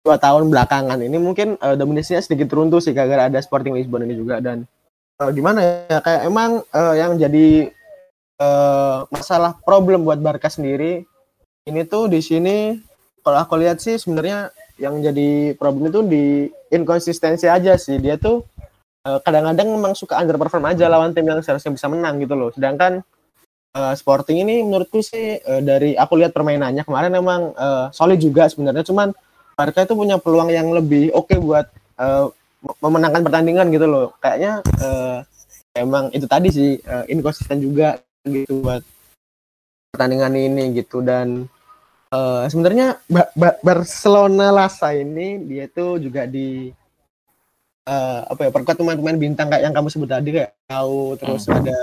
[0.00, 4.16] dua tahun belakangan ini mungkin uh, dominasinya sedikit runtuh sih gara-gara ada Sporting Lisbon ini
[4.16, 4.40] juga.
[4.40, 4.64] Dan
[5.20, 7.68] uh, gimana ya kayak emang uh, yang jadi
[8.40, 11.04] uh, masalah problem buat Barca sendiri
[11.68, 12.80] ini tuh di sini
[13.20, 16.24] kalau aku lihat sih sebenarnya yang jadi problem itu di
[16.72, 17.98] inkonsistensi aja sih.
[18.00, 18.46] Dia tuh
[19.06, 22.50] kadang-kadang memang suka underperform aja lawan tim yang seharusnya bisa menang gitu loh.
[22.50, 23.06] Sedangkan
[23.76, 28.48] uh, Sporting ini menurutku sih uh, dari aku lihat permainannya kemarin memang uh, solid juga
[28.48, 28.82] sebenarnya.
[28.88, 29.12] Cuman
[29.56, 31.68] Barca itu punya peluang yang lebih oke okay buat
[32.00, 32.32] uh,
[32.80, 34.16] memenangkan pertandingan gitu loh.
[34.20, 35.20] Kayaknya uh,
[35.76, 38.80] emang itu tadi sih uh, inkonsisten juga gitu buat
[39.92, 41.04] pertandingan ini gitu.
[41.04, 41.44] Dan
[42.12, 46.68] uh, sebenarnya ba ba Barcelona Lasa ini dia tuh juga di
[47.88, 51.56] uh, apa ya perkuat pemain-pemain bintang kayak yang kamu sebut tadi kayak tahu terus hmm.
[51.62, 51.80] ada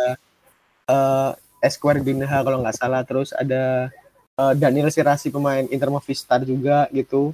[0.91, 1.31] uh,
[1.63, 3.07] Esquire Binha kalau nggak salah.
[3.07, 3.87] Terus ada
[4.35, 7.31] uh, Daniel Sirasi pemain Inter Movistar juga gitu.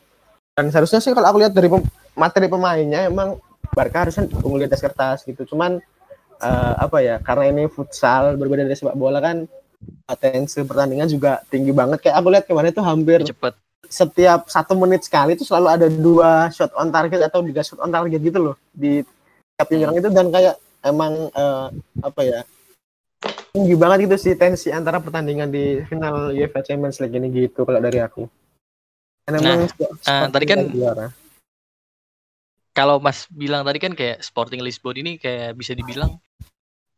[0.54, 1.82] Dan seharusnya sih kalau aku lihat dari pem
[2.14, 3.42] materi pemainnya emang
[3.74, 5.48] Barca harusnya unggul di atas kertas gitu.
[5.50, 5.82] Cuman
[6.42, 9.50] uh, apa ya karena ini futsal berbeda dari sepak bola kan
[10.04, 12.04] potensi pertandingan juga tinggi banget.
[12.04, 13.54] Kayak aku lihat kemarin itu hampir cepet.
[13.90, 17.90] setiap satu menit sekali itu selalu ada dua shot on target atau tiga shot on
[17.90, 19.02] target gitu loh di
[19.56, 20.10] tiap penyerang itu.
[20.12, 21.72] Dan kayak emang uh,
[22.04, 22.40] apa ya
[23.50, 27.82] tinggi banget gitu sih tensi antara pertandingan di final UEFA Champions League ini gitu kalau
[27.82, 28.30] dari aku.
[29.30, 29.68] Dan nah,
[30.10, 30.60] uh, tadi kan
[32.74, 36.18] kalau Mas bilang tadi kan kayak Sporting Lisbon ini kayak bisa dibilang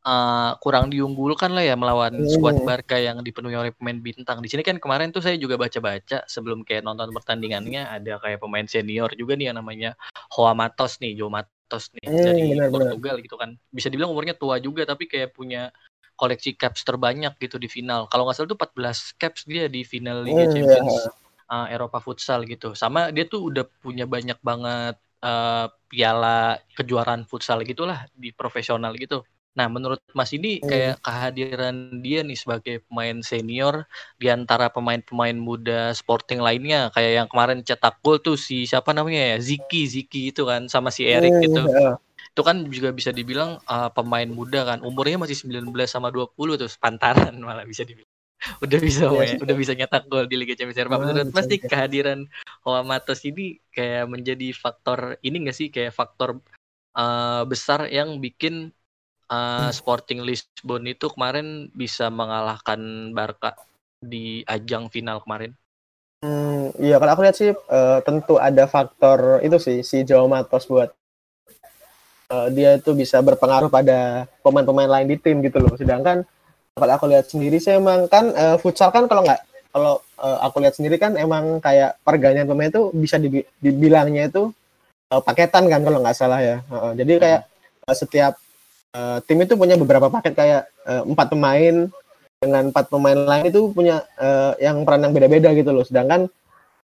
[0.06, 2.30] uh, kurang diunggulkan lah ya melawan hmm.
[2.38, 4.40] skuad Barca yang dipenuhi oleh pemain bintang.
[4.40, 8.66] Di sini kan kemarin tuh saya juga baca-baca sebelum kayak nonton pertandingannya ada kayak pemain
[8.70, 9.98] senior juga nih yang namanya
[10.32, 13.26] Joao Matos nih, Joao Matos nih hmm, dari benar, Portugal benar.
[13.26, 13.50] gitu kan.
[13.74, 15.74] Bisa dibilang umurnya tua juga tapi kayak punya
[16.22, 18.06] koleksi caps terbanyak gitu di final.
[18.06, 21.14] Kalau nggak salah tuh 14 caps dia di final Liga hmm, Champions yeah.
[21.50, 22.78] uh, Eropa futsal gitu.
[22.78, 29.26] Sama dia tuh udah punya banyak banget uh, piala kejuaraan futsal gitulah di profesional gitu.
[29.52, 33.84] Nah, menurut Mas ini kayak kehadiran dia nih sebagai pemain senior
[34.16, 39.36] di antara pemain-pemain muda Sporting lainnya kayak yang kemarin cetak gol tuh si siapa namanya
[39.36, 41.68] ya Ziki Ziki itu kan sama si Erik gitu.
[41.68, 42.00] Yeah.
[42.32, 44.80] Itu kan juga bisa dibilang uh, pemain muda kan.
[44.82, 48.08] Umurnya masih 19 sama 20 tuh pantaran malah bisa dibilang.
[48.66, 50.98] Udah bisa ya, udah bisa nyetak gol di Liga Champions Eropa.
[50.98, 52.26] Oh, menurut Mas nih kehadiran
[52.66, 56.42] Matos ini kayak menjadi faktor ini enggak sih kayak faktor
[56.98, 58.74] uh, besar yang bikin
[59.30, 63.54] uh, Sporting Lisbon itu kemarin bisa mengalahkan Barca
[64.02, 65.54] di ajang final kemarin?
[66.22, 70.70] Hmm, iya kalau aku lihat sih uh, tentu ada faktor itu sih si Joao Matos
[70.70, 70.94] buat
[72.32, 75.76] uh, dia itu bisa berpengaruh pada pemain-pemain lain di tim gitu loh.
[75.76, 76.24] Sedangkan
[76.72, 79.44] kalau aku lihat sendiri sih emang kan uh, futsal kan kalau nggak
[79.76, 83.20] kalau uh, aku lihat sendiri kan emang kayak pergantian pemain itu bisa
[83.60, 84.52] dibilangnya itu
[85.12, 86.64] uh, paketan kan kalau nggak salah ya.
[86.72, 87.42] Uh, jadi kayak
[87.86, 88.34] uh, setiap
[88.96, 91.94] uh, tim itu punya beberapa paket kayak empat pemain
[92.42, 95.86] dengan empat pemain lain itu punya uh, yang peran yang beda-beda gitu loh.
[95.86, 96.26] Sedangkan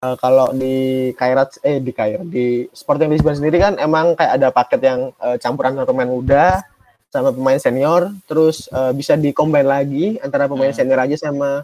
[0.03, 4.51] uh, kalau di Kairat eh di Kairat di Sporting Lisbon sendiri kan emang kayak ada
[4.51, 6.59] paket yang uh, campuran pemain muda
[7.13, 10.79] sama pemain senior, terus uh, bisa dikombin lagi antara pemain hmm.
[10.81, 11.61] senior aja sama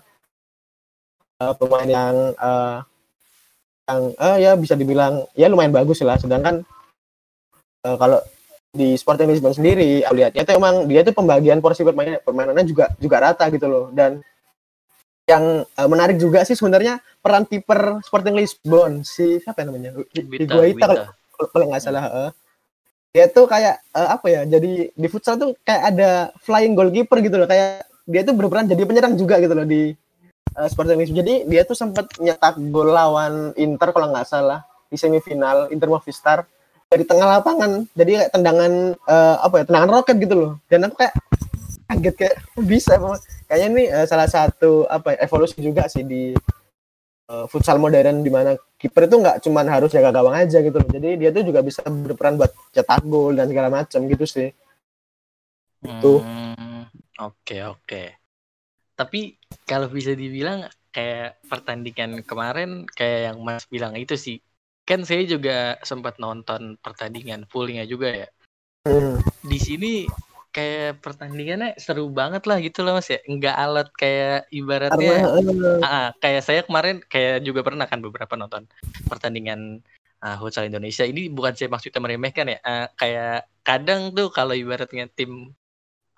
[1.41, 2.85] uh, pemain yang uh,
[3.89, 6.21] yang uh, ya bisa dibilang ya lumayan bagus lah.
[6.21, 6.61] Sedangkan
[7.81, 8.21] uh, kalau
[8.69, 12.93] di Sporting Lisbon sendiri aku lihatnya tuh emang dia tuh pembagian porsi permainan permainannya juga
[13.01, 14.21] juga rata gitu loh dan
[15.29, 19.05] yang uh, menarik juga sih sebenarnya peran kiper Sporting Lisbon.
[19.05, 19.93] Si siapa namanya?
[20.09, 21.05] Higuaita kalau
[21.53, 22.31] kalau nggak salah uh,
[23.13, 26.09] dia tuh kayak uh, apa ya jadi di futsal tuh kayak ada
[26.41, 27.45] flying goalkeeper gitu loh.
[27.45, 29.93] Kayak dia tuh berperan jadi penyerang juga gitu loh di
[30.57, 31.21] uh, Sporting Lisbon.
[31.21, 36.49] Jadi dia tuh sempat nyetak gol lawan Inter kalau nggak salah di semifinal Inter Movistar
[36.89, 37.85] dari tengah lapangan.
[37.93, 40.51] Jadi kayak tendangan uh, apa ya tendangan roket gitu loh.
[40.65, 41.13] Dan aku kayak
[41.89, 42.97] kaget kayak bisa
[43.49, 46.37] kayaknya ini uh, salah satu apa ya, evolusi juga sih di
[47.33, 50.85] uh, futsal modern di mana kiper itu nggak cuma harus jaga gawang aja gitu loh
[50.85, 54.53] jadi dia tuh juga bisa berperan buat cetak gol dan segala macam gitu sih
[55.81, 56.85] itu hmm,
[57.17, 58.03] oke oke
[58.93, 64.37] tapi kalau bisa dibilang kayak pertandingan kemarin kayak yang Mas bilang itu sih
[64.89, 68.27] kan saya juga sempat nonton pertandingan fullnya juga ya.
[68.89, 69.21] Hmm.
[69.45, 70.09] Di sini
[70.49, 73.21] kayak pertandingannya seru banget lah gitu loh mas ya.
[73.25, 78.65] Nggak alat kayak ibaratnya uh, uh, kayak saya kemarin kayak juga pernah kan beberapa nonton
[79.05, 79.85] pertandingan
[80.25, 81.05] uh, futsal Indonesia.
[81.05, 85.53] Ini bukan saya maksudnya meremehkan ya uh, kayak kadang tuh kalau ibaratnya tim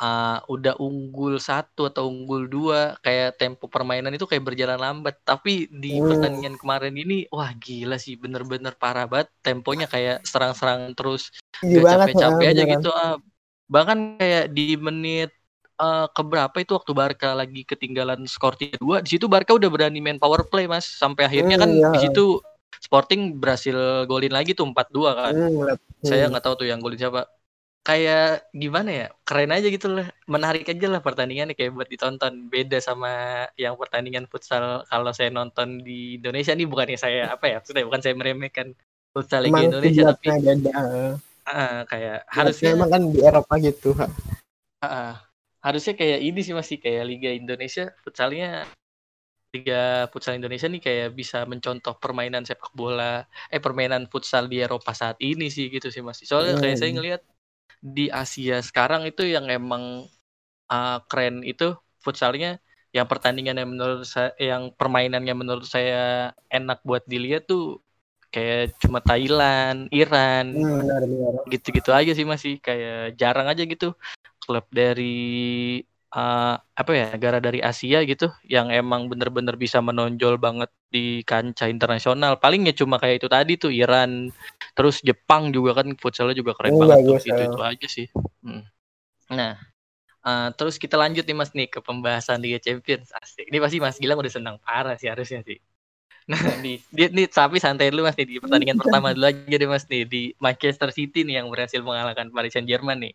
[0.01, 5.21] uh, udah unggul satu atau unggul dua kayak tempo permainan itu kayak berjalan lambat.
[5.21, 6.07] Tapi di hmm.
[6.09, 8.17] pertandingan kemarin ini wah gila sih.
[8.17, 11.29] Bener-bener parah banget temponya kayak serang-serang terus
[11.61, 12.89] gak capek-capek aja gitu.
[12.89, 13.17] Uh,
[13.71, 15.31] bahkan kayak di menit
[15.79, 20.03] uh, keberapa itu waktu Barca lagi ketinggalan skor 3 dua di situ Barca udah berani
[20.03, 20.83] main power play mas.
[20.83, 21.89] Sampai akhirnya hmm, kan iya.
[21.95, 22.43] di situ
[22.81, 23.77] Sporting berhasil
[24.09, 24.73] golin lagi tuh 4-2
[25.13, 25.33] kan.
[25.37, 27.29] Hmm, Saya nggak tahu tuh yang golin siapa.
[27.85, 29.07] Kayak gimana ya?
[29.21, 30.09] Keren aja gitu lah.
[30.25, 32.49] Menarik aja lah pertandingannya kayak buat ditonton.
[32.49, 36.65] Beda sama yang pertandingan futsal kalau saya nonton di Indonesia nih.
[36.65, 37.57] Bukannya saya apa ya?
[37.61, 38.73] Sudah bukan saya meremehkan
[39.13, 41.21] futsal Liga Indonesia tapi beda.
[41.51, 44.07] Uh, kayak harusnya emang kan di Eropa gitu uh,
[44.79, 45.19] uh,
[45.59, 48.63] harusnya kayak ini sih masih kayak Liga Indonesia futsalnya
[49.51, 54.95] Liga Futsal Indonesia nih kayak bisa mencontoh permainan sepak bola eh permainan futsal di Eropa
[54.95, 56.63] saat ini sih gitu sih masih soalnya hmm.
[56.63, 57.21] kayak saya ngelihat
[57.83, 60.07] di Asia sekarang itu yang emang
[60.71, 62.63] uh, keren itu futsalnya
[62.95, 67.83] yang pertandingan yang menurut saya yang permainannya menurut saya enak buat dilihat tuh
[68.31, 73.93] kayak cuma Thailand, Iran, hmm, gitu-gitu aja sih masih kayak jarang aja gitu.
[74.41, 75.77] Klub dari
[76.15, 81.67] uh, apa ya negara dari Asia gitu yang emang bener-bener bisa menonjol banget di kancah
[81.67, 82.39] internasional.
[82.39, 84.31] Palingnya cuma kayak itu tadi tuh Iran
[84.73, 88.07] terus Jepang juga kan futsalnya juga keren oh, banget tuh itu itu aja sih.
[88.41, 88.63] Hmm.
[89.31, 89.55] nah
[90.27, 93.11] uh, terus kita lanjut nih mas nih ke pembahasan Liga Champions.
[93.15, 93.47] Asik.
[93.47, 95.59] Ini pasti Mas Gilang udah senang parah sih harusnya sih
[96.29, 99.69] Nah, di dia nih tapi santai dulu Mas nih di pertandingan pertama dulu aja deh
[99.69, 103.13] Mas nih di Manchester City nih yang berhasil mengalahkan Paris Saint-Germain nih.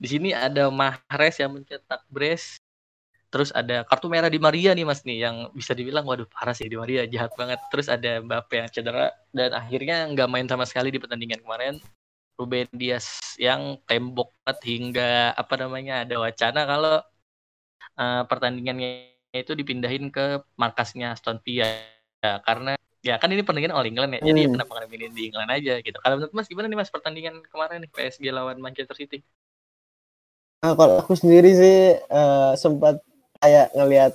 [0.00, 2.60] Di sini ada Mahrez yang mencetak brace.
[3.26, 6.70] Terus ada kartu merah di Maria nih Mas nih yang bisa dibilang waduh parah sih
[6.70, 7.60] di Maria jahat banget.
[7.68, 11.76] Terus ada Mbappe yang cedera dan akhirnya nggak main sama sekali di pertandingan kemarin.
[12.36, 16.96] Ruben Dias yang tembok banget hingga apa namanya ada wacana kalau
[17.96, 21.95] uh, pertandingannya itu dipindahin ke markasnya Aston Villa
[22.26, 22.72] ya karena
[23.06, 24.28] ya kan ini pertandingan All England ya hmm.
[24.28, 25.98] jadi kenapa nggak pilih di England aja gitu.
[26.02, 29.22] Kalau menurut Mas gimana nih Mas pertandingan kemarin nih PSG lawan Manchester City?
[30.66, 31.78] Nah, kalau aku sendiri sih
[32.10, 32.98] uh, sempat
[33.38, 34.12] kayak ngelihat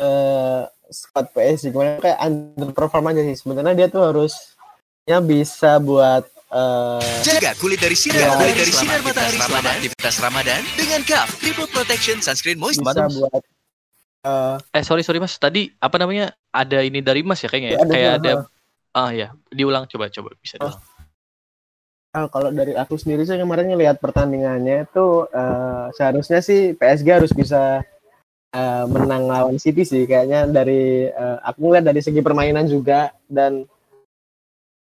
[0.00, 3.36] uh, squad PSG gimana kayak underperform aja sih.
[3.36, 9.02] Sebenarnya dia tuh harusnya bisa buat Uh, Jaga kulit dari sinar ya, kulit dari sinar
[9.02, 12.78] matahari selama aktivitas Ramadan dengan Kaf Triple Protection Sunscreen Moist.
[12.78, 13.42] Bisa buat
[14.24, 17.78] Uh, eh sorry sorry mas, tadi apa namanya ada ini dari mas ya kayaknya ya?
[17.82, 18.32] Ada kayak ada
[18.94, 20.78] ah ya diulang coba coba bisa diulang.
[22.14, 27.34] Uh, kalau dari aku sendiri saya kemarin ngelihat pertandingannya itu uh, seharusnya sih PSG harus
[27.34, 27.82] bisa
[28.54, 33.66] uh, menang lawan City sih kayaknya dari uh, aku ngeliat dari segi permainan juga dan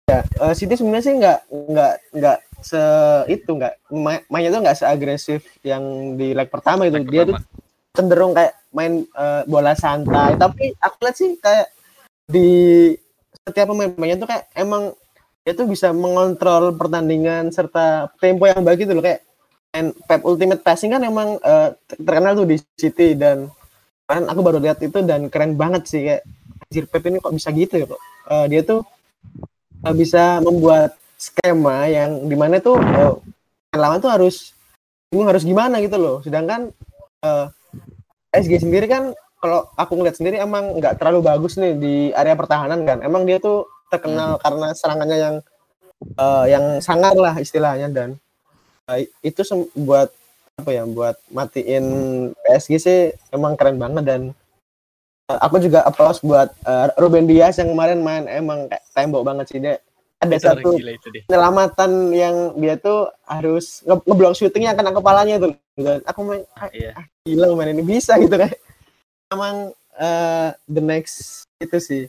[0.06, 2.82] ya uh, City sebenarnya sih nggak nggak nggak se
[3.26, 3.74] itu nggak
[4.30, 7.42] mainnya tuh nggak seagresif yang di leg pertama itu leg dia pertama.
[7.42, 7.65] tuh
[7.96, 10.36] cenderung kayak main uh, bola santai.
[10.36, 11.72] Tapi aku lihat sih kayak
[12.28, 12.48] di
[13.46, 14.92] setiap pemain-pemainnya tuh kayak emang
[15.46, 19.06] dia tuh bisa mengontrol pertandingan serta tempo yang baik gitu loh.
[19.06, 19.22] Kayak
[19.72, 23.48] main Pep Ultimate Passing kan emang uh, terkenal tuh di City dan
[24.06, 26.02] kemarin aku baru lihat itu dan keren banget sih.
[26.02, 26.24] Kayak
[26.66, 28.02] anjir Pep ini kok bisa gitu ya kok?
[28.26, 28.82] Uh, dia tuh
[29.86, 33.16] uh, bisa membuat skema yang di mana tuh uh,
[33.76, 34.56] lawan tuh harus
[35.14, 36.18] ini harus gimana gitu loh.
[36.26, 36.74] Sedangkan
[37.22, 37.54] uh,
[38.42, 42.84] SG sendiri kan kalau aku ngeliat sendiri emang nggak terlalu bagus nih di area pertahanan
[42.84, 43.00] kan.
[43.06, 44.42] Emang dia tuh terkenal hmm.
[44.42, 45.36] karena serangannya yang
[46.18, 48.20] uh, yang sangar lah istilahnya dan
[48.90, 49.42] uh, itu
[49.78, 50.10] buat
[50.56, 51.86] apa ya buat matiin
[52.32, 53.00] PSG sih
[53.36, 54.22] emang keren banget dan
[55.28, 59.46] uh, aku juga applause buat uh, Ruben Dias yang kemarin main emang kayak tembok banget
[59.52, 59.76] sih dia
[60.26, 60.70] ada itu satu
[61.30, 65.92] penyelamatan yang dia tuh harus nge ngeblok syutingnya kena kepalanya tuh gitu.
[66.04, 66.92] aku main ah, iya.
[66.98, 68.52] ah, gila main ini bisa gitu kan
[69.30, 72.04] emang uh, the next itu sih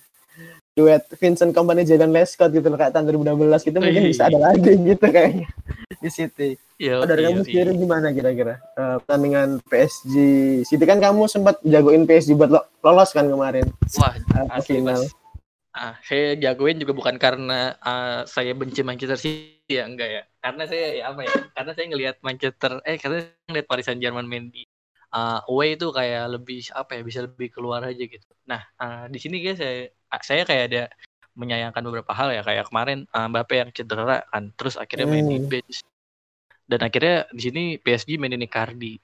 [0.76, 4.72] duet Vincent Company Jaden Lescott gitu loh kayak tahun 2012 gitu mungkin bisa ada lagi
[4.92, 5.48] gitu kayaknya
[5.96, 6.50] di City.
[6.76, 10.14] Yo, oh, dari yo, kamu sendiri gimana kira-kira uh, pertandingan PSG
[10.68, 13.64] City kan kamu sempat jagoin PSG buat lo lolos kan kemarin?
[13.96, 15.00] Wah, uh, final.
[15.00, 15.25] Mas
[15.76, 20.22] ah saya jagoin juga bukan karena uh, saya benci Manchester City ya enggak ya.
[20.40, 24.24] Karena saya ya apa ya karena saya ngelihat Manchester eh karena ngelihat Paris Saint Germain
[24.24, 24.64] main di
[25.12, 28.26] uh, away itu kayak lebih apa ya bisa lebih keluar aja gitu.
[28.48, 29.92] Nah uh, di sini guys saya
[30.24, 30.82] saya kayak ada
[31.36, 35.38] menyayangkan beberapa hal ya kayak kemarin uh, Mbappe yang cedera kan terus akhirnya main di
[35.44, 35.50] hmm.
[35.52, 35.84] bench.
[36.66, 38.96] Dan akhirnya di sini PSG main ini Cardi.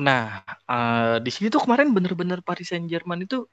[0.00, 3.44] Nah uh, di sini tuh kemarin bener-bener Paris Saint Germain itu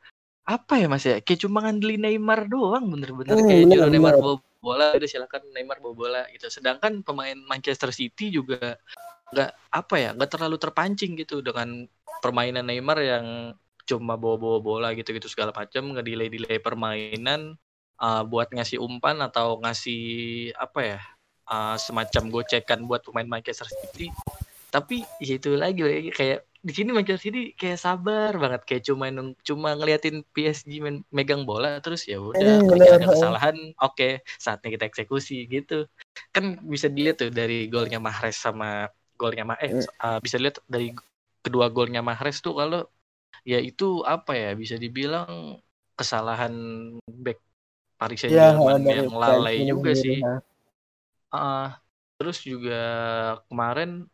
[0.43, 4.35] apa ya Mas ya, kayak cuma ngandelin Neymar doang bener-bener hmm, kayak bener, Neymar bawa
[4.59, 6.51] bola udah silakan Neymar bawa bola gitu.
[6.51, 8.75] Sedangkan pemain Manchester City juga
[9.31, 11.87] nggak apa ya, nggak terlalu terpancing gitu dengan
[12.19, 17.55] permainan Neymar yang cuma bawa-bawa bola gitu-gitu segala macam, ngedelay-delay permainan
[17.99, 20.99] uh, buat ngasih umpan atau ngasih apa ya,
[21.47, 24.11] uh, semacam gocekan buat pemain Manchester City.
[24.71, 29.11] Tapi ya itu lagi kayak di sini Manchester City kayak sabar banget kayak cuma
[29.43, 34.79] cuma ngeliatin PSG main, megang bola terus ya udah eh, ada kesalahan oke okay, saatnya
[34.79, 35.83] kita eksekusi gitu.
[36.31, 38.87] Kan bisa dilihat tuh dari golnya Mahrez sama
[39.19, 40.95] golnya Mahrez eh, uh, bisa lihat dari
[41.43, 42.87] kedua golnya Mahrez tuh kalau
[43.43, 45.59] ya itu apa ya bisa dibilang
[45.99, 46.55] kesalahan
[47.11, 47.43] back
[47.99, 50.23] Paris Saint-Germain ya, yang lalai juga sih.
[51.33, 51.75] Uh,
[52.15, 52.81] terus juga
[53.51, 54.07] kemarin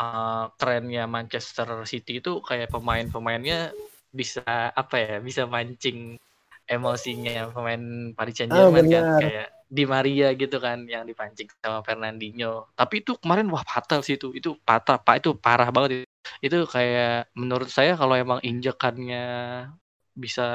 [0.00, 3.76] uh, kerennya Manchester City itu kayak pemain-pemainnya
[4.10, 4.42] bisa
[4.74, 6.18] apa ya bisa mancing
[6.66, 7.82] emosinya pemain
[8.14, 12.66] Paris Saint Germain oh, kan kayak Di Maria gitu kan yang dipancing sama Fernandinho.
[12.74, 14.34] Tapi itu kemarin wah fatal sih itu.
[14.34, 16.06] Itu patah pak itu parah banget itu,
[16.42, 19.22] itu kayak menurut saya kalau emang injekannya
[20.10, 20.48] bisa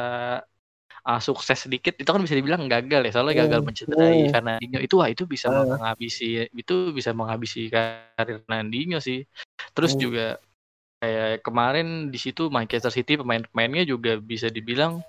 [1.06, 3.68] uh, sukses sedikit itu kan bisa dibilang gagal ya soalnya gagal hmm.
[3.70, 4.32] mencederai hmm.
[4.34, 5.78] Fernandinho itu wah itu bisa hmm.
[5.78, 9.24] menghabisi itu bisa menghabisi karir Fernandinho sih
[9.72, 10.02] terus hmm.
[10.02, 10.28] juga
[11.00, 15.06] kayak kemarin di situ Manchester City pemain-pemainnya juga bisa dibilang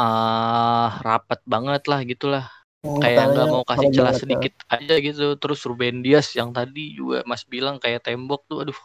[0.00, 2.44] ah rapat banget lah gitulah.
[2.80, 4.20] Hmm, Kayak nggak mau kasih celah ya.
[4.24, 5.26] sedikit aja gitu.
[5.36, 8.80] Terus Ruben Dias yang tadi juga Mas bilang kayak tembok tuh aduh.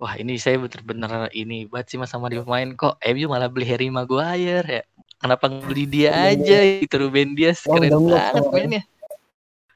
[0.00, 3.68] Wah, ini saya bener-bener ini banget sih Mas sama di pemain kok MU malah beli
[3.68, 4.84] Harry Maguire ya.
[5.20, 8.82] Kenapa beli dia Iya, aja gitu Ruben Dias keren gemuk banget mainnya.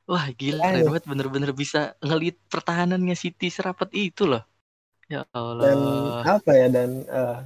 [0.04, 4.42] Wah, gila keren banget bener-bener bisa ngelit pertahanannya City serapat itu loh.
[5.08, 5.20] Ya
[5.60, 6.24] dan Allah.
[6.24, 7.38] apa ya dan eh,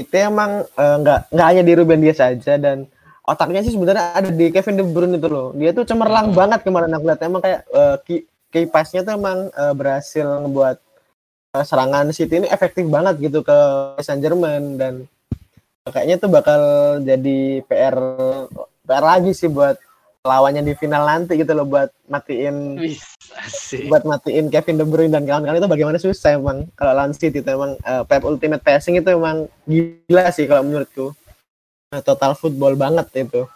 [0.00, 2.88] itu emang eh, nggak nggak hanya di Ruben Dias saja dan
[3.28, 6.36] otaknya sih sebenarnya ada di Kevin De Bruyne itu loh dia tuh cemerlang Hmm.
[6.36, 8.16] banget kemarin aku lihat emang kayak eh, ki
[8.48, 10.76] key pass-nya tuh emang eh, berhasil ngebuat
[11.56, 13.58] eh, serangan City ini efektif banget gitu ke
[14.00, 14.94] Saint Germain dan
[15.92, 16.60] kayaknya tuh bakal
[17.02, 17.96] jadi PR
[18.88, 19.76] PR lagi sih buat
[20.26, 22.98] lawannya di final nanti gitu loh buat matiin Wih,
[23.88, 27.48] buat matiin Kevin De Bruyne dan kawan-kawan itu bagaimana susah emang kalau lawan City itu
[27.48, 31.14] emang eh, Pep Ultimate Passing itu emang gila sih kalau menurutku.
[31.94, 33.48] Eh, total football banget itu.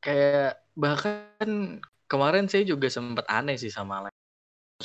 [0.00, 4.21] Kayak bahkan kemarin saya juga sempat aneh sih sama Leicester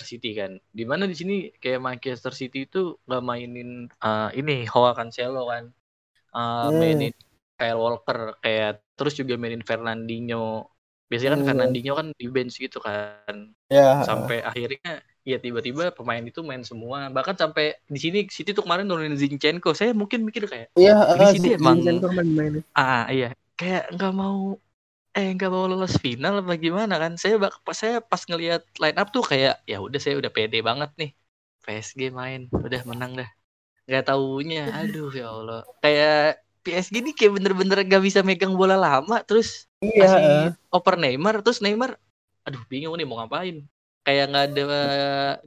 [0.01, 0.57] City kan.
[0.69, 5.69] Di mana di sini kayak Manchester City itu nggak mainin eh, ini Joao Cancelo kan.
[6.33, 6.77] Eh, Hmm.
[6.77, 7.13] mainin
[7.57, 10.69] Kyle Walker kayak terus juga mainin Fernandinho.
[11.07, 11.49] Biasanya kan Hmm.
[11.49, 13.55] Fernandinho kan di bench gitu kan.
[13.67, 17.07] ya Sampai akhirnya ya tiba-tiba pemain itu main semua.
[17.09, 19.71] Bahkan sampai di sini City tuh kemarin nurunin Zinchenko.
[19.71, 22.53] Saya mungkin mikir kayak iya Ini eh, City Zin- emang- Zinchenko kemarin main.
[22.75, 24.59] Ah iya, kayak nggak mau
[25.17, 27.11] eh nggak mau lolos final apa gimana kan?
[27.21, 30.57] Saya bak pas saya pas ngelihat line up tuh kayak ya udah saya udah pede
[30.69, 31.09] banget nih.
[31.65, 33.29] PSG main, udah menang dah.
[33.87, 35.59] Nggak taunya, aduh ya Allah.
[35.83, 36.13] Kayak
[36.63, 39.47] PSG ini kayak bener-bener gak bisa megang bola lama terus
[39.85, 40.57] iya kasih eh.
[40.75, 41.91] oper Neymar terus Neymar
[42.47, 43.55] aduh bingung nih mau ngapain.
[44.05, 44.61] Kayak nggak ada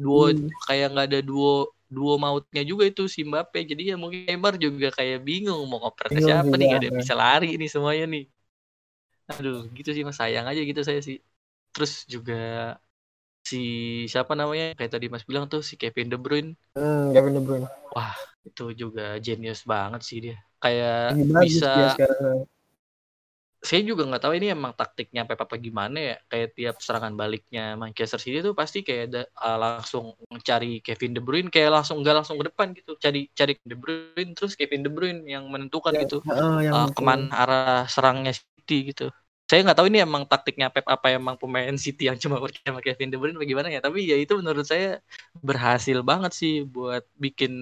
[0.02, 0.48] duo Hmm.
[0.68, 1.48] kayak nggak ada duo
[1.94, 6.06] duo mautnya juga itu si Mbappe jadi ya mungkin Neymar juga kayak bingung mau ngoper
[6.14, 7.02] ke siapa nih juga, gak ada yang ya.
[7.02, 8.22] bisa lari ini semuanya nih
[9.30, 10.16] aduh gitu sih mas.
[10.20, 11.16] Sayang aja gitu saya sih.
[11.72, 12.34] Terus juga
[13.50, 13.56] si
[14.12, 16.50] siapa namanya kayak tadi mas bilang tuh si Kevin De Bruyne.
[16.76, 17.68] Hmm, Kevin De Bruyne.
[18.48, 20.36] Itu juga genius banget sih dia.
[20.62, 22.44] Kayak bagus bisa dia sekarang.
[23.60, 26.16] Saya juga nggak tahu ini emang taktiknya Pep apa gimana ya.
[26.32, 31.20] Kayak tiap serangan baliknya Manchester City tuh pasti kayak ada uh, langsung cari Kevin De
[31.20, 32.96] Bruyne kayak langsung nggak langsung ke depan gitu.
[32.96, 36.88] Cari cari De Bruyne terus Kevin De Bruyne yang menentukan Ya, gitu Heeh, yang uh,
[36.88, 39.12] ke mana arah serangnya City gitu
[39.50, 42.80] saya nggak tahu ini emang taktiknya Pep apa emang pemain City yang cuma percaya sama
[42.86, 43.80] Kevin De Bruyne bagaimana ya.
[43.82, 45.02] Tapi ya itu menurut saya
[45.48, 47.52] berhasil banget sih buat bikin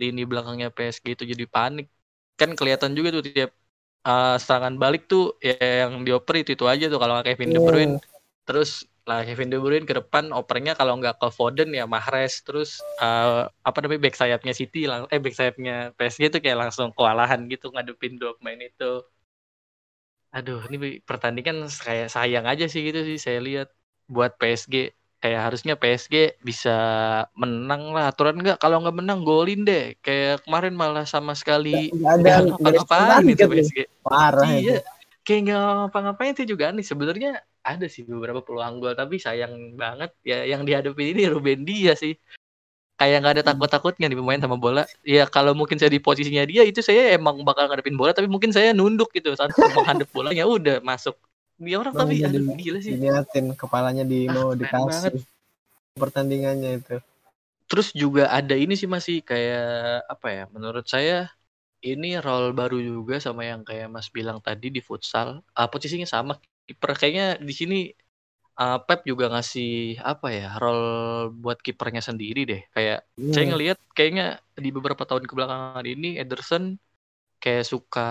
[0.00, 1.86] lini belakangnya PSG itu jadi panik.
[2.40, 3.50] Kan kelihatan juga tuh tiap
[4.08, 7.60] uh, serangan balik tuh ya yang dioper itu itu aja tuh kalau nggak Kevin De
[7.60, 7.94] Bruyne.
[8.00, 8.02] Hmm,
[8.48, 8.70] terus
[9.08, 13.48] lah Kevin De Bruyne ke depan opernya kalau nggak ke Foden ya Mahrez terus uh,
[13.68, 17.72] apa namanya back sayapnya City lang eh back sayapnya PSG tuh kayak langsung kewalahan gitu
[17.72, 19.04] ngadepin dua pemain itu
[20.28, 23.68] aduh ini pertandingan kayak sayang aja sih gitu sih saya lihat.
[24.08, 26.76] Buat PSG kayak harusnya PSG bisa
[27.36, 28.08] menang lah.
[28.08, 28.56] Aturan nggak?
[28.62, 29.96] Kalau nggak menang golin deh.
[30.00, 33.52] Kayak kemarin malah sama sekali nggak ada nggak nggak ada ngapa-ngapain itu target loh.
[33.52, 34.62] PSG parah itu.
[34.64, 34.78] iya
[35.26, 36.84] kayak nggak ngapa-ngapain itu juga aneh.
[36.86, 37.30] Sebenarnya
[37.68, 42.16] ada sih beberapa peluang gol tapi sayang banget ya yang dihadapi ini Ruben Dias sih
[42.98, 43.50] kayak nggak ada Hmm.
[43.54, 44.82] takut-takutnya nih pemain sama bola.
[45.06, 48.50] Ya kalau mungkin saya di posisinya dia itu saya emang bakal ngadepin bola tapi mungkin
[48.50, 49.30] saya nunduk gitu.
[49.38, 51.14] Saat menghadap bolanya udah masuk.
[51.58, 52.92] Dia orang tapi jadi- aduh gila sih.
[52.94, 55.22] diliatin kepalanya di Ah, mau keren dikasih
[55.94, 56.96] pertandingannya itu.
[57.68, 59.66] Terus juga ada ini sih masih kayak
[60.08, 61.28] apa ya menurut saya
[61.78, 65.46] ini role baru juga sama yang kayak Mas bilang tadi di futsal.
[65.54, 66.34] Ah, posisinya sama
[66.66, 66.98] kiper.
[66.98, 67.78] Kayaknya di sini
[68.58, 70.90] ah, Pep juga ngasih apa ya role
[71.32, 73.50] buat kipernya sendiri deh kayak saya Hmm.
[73.52, 76.74] ngelihat kayaknya di beberapa tahun kebelakangan ini Ederson
[77.38, 78.10] kayak suka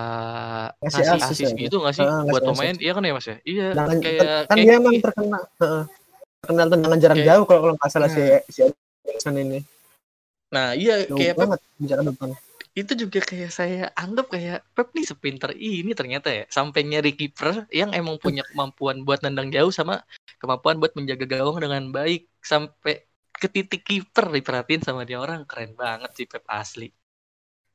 [0.80, 3.38] Ngasih asis asis ya, gitu nggak sih ngasih buat pemain iya kan ya Mas ya
[3.44, 5.04] iya Tendangan- kayak kan kayak dia emang gini.
[5.04, 5.84] terkenal heeh.
[6.38, 8.40] terkenal tendangan jarak Kayak- jauh kalau kalau nggak salah si Nah.
[8.48, 8.60] si
[9.04, 9.60] Ederson ini
[10.48, 12.30] nah iya jauh kayak Pep banget jarak depan
[12.78, 16.44] itu juga kayak saya anggap kayak Pep nih sepinter ini ternyata ya.
[16.46, 20.06] Sampai nyari kiper yang emang punya kemampuan buat nendang jauh sama
[20.38, 22.30] kemampuan buat menjaga gawang dengan baik.
[22.38, 23.02] Sampai
[23.34, 25.18] ke titik kiper diperhatiin sama dia.
[25.18, 26.94] Orang keren banget sih Pep asli.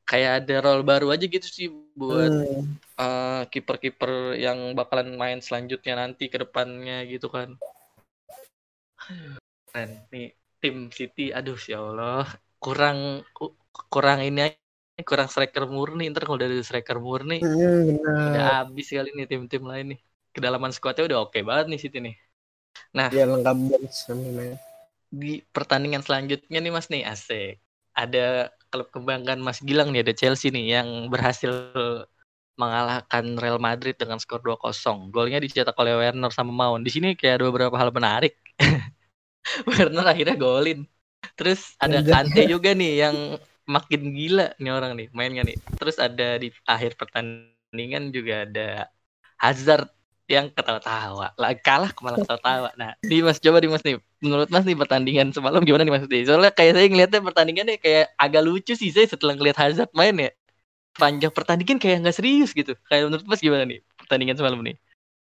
[0.07, 1.67] Kayak ada role baru aja gitu sih
[1.99, 2.79] buat Hmm.
[2.93, 7.59] eh, kiper-kiper yang bakalan main selanjutnya nanti ke depannya gitu kan.
[9.67, 10.31] Keren nih
[10.63, 11.35] tim City.
[11.35, 12.23] Aduh ya Allah.
[12.63, 13.55] Kurang ku-
[13.91, 14.62] kurang ini aja,
[15.01, 19.25] kurang striker murni ntar kalau udah ada striker murni Hmm, udah benar habis kali nih
[19.25, 22.15] tim-tim lain nih kedalaman skuadnya udah oke banget nih City nih
[23.09, 24.57] ya lengkap banget
[25.13, 27.57] di pertandingan selanjutnya nih mas nih asik
[27.93, 31.53] ada klub kebanggaan Mas Gilang nih ada Chelsea nih yang berhasil
[32.57, 35.13] mengalahkan Real Madrid dengan skor 2-0.
[35.13, 36.81] Golnya dicetak oleh Werner sama Mount.
[36.85, 38.37] Di sini kayak ada beberapa hal menarik.
[39.69, 40.85] Werner akhirnya golin.
[41.37, 43.15] Terus ada Kante juga nih yang
[43.63, 45.57] makin gila nih orang nih mainnya nih.
[45.79, 48.69] Terus ada di akhir pertandingan juga ada
[49.39, 49.87] Hazard
[50.27, 51.35] yang ketawa-tawa.
[51.35, 52.69] Lah kalah malah ketawa-tawa.
[52.79, 56.05] Nah di mas coba di mas nih menurut mas nih pertandingan semalam gimana nih mas
[56.07, 60.15] nih soalnya kayak saya ngeliatnya pertandingannya kayak agak lucu sih saya setelah ngeliat Hazard main
[60.15, 60.31] ya.
[60.93, 62.77] Panjang pertandingan kayak nggak serius gitu.
[62.87, 64.77] Kayak menurut mas gimana nih pertandingan semalam nih?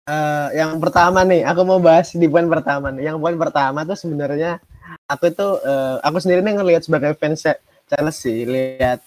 [0.09, 3.13] Uh, yang pertama nih, aku mau bahas di poin pertama nih.
[3.13, 4.57] Yang poin pertama tuh sebenarnya
[5.05, 7.45] aku itu uh, aku sendiri nih ngelihat sebagai fans
[7.89, 9.01] Chelsea, lihat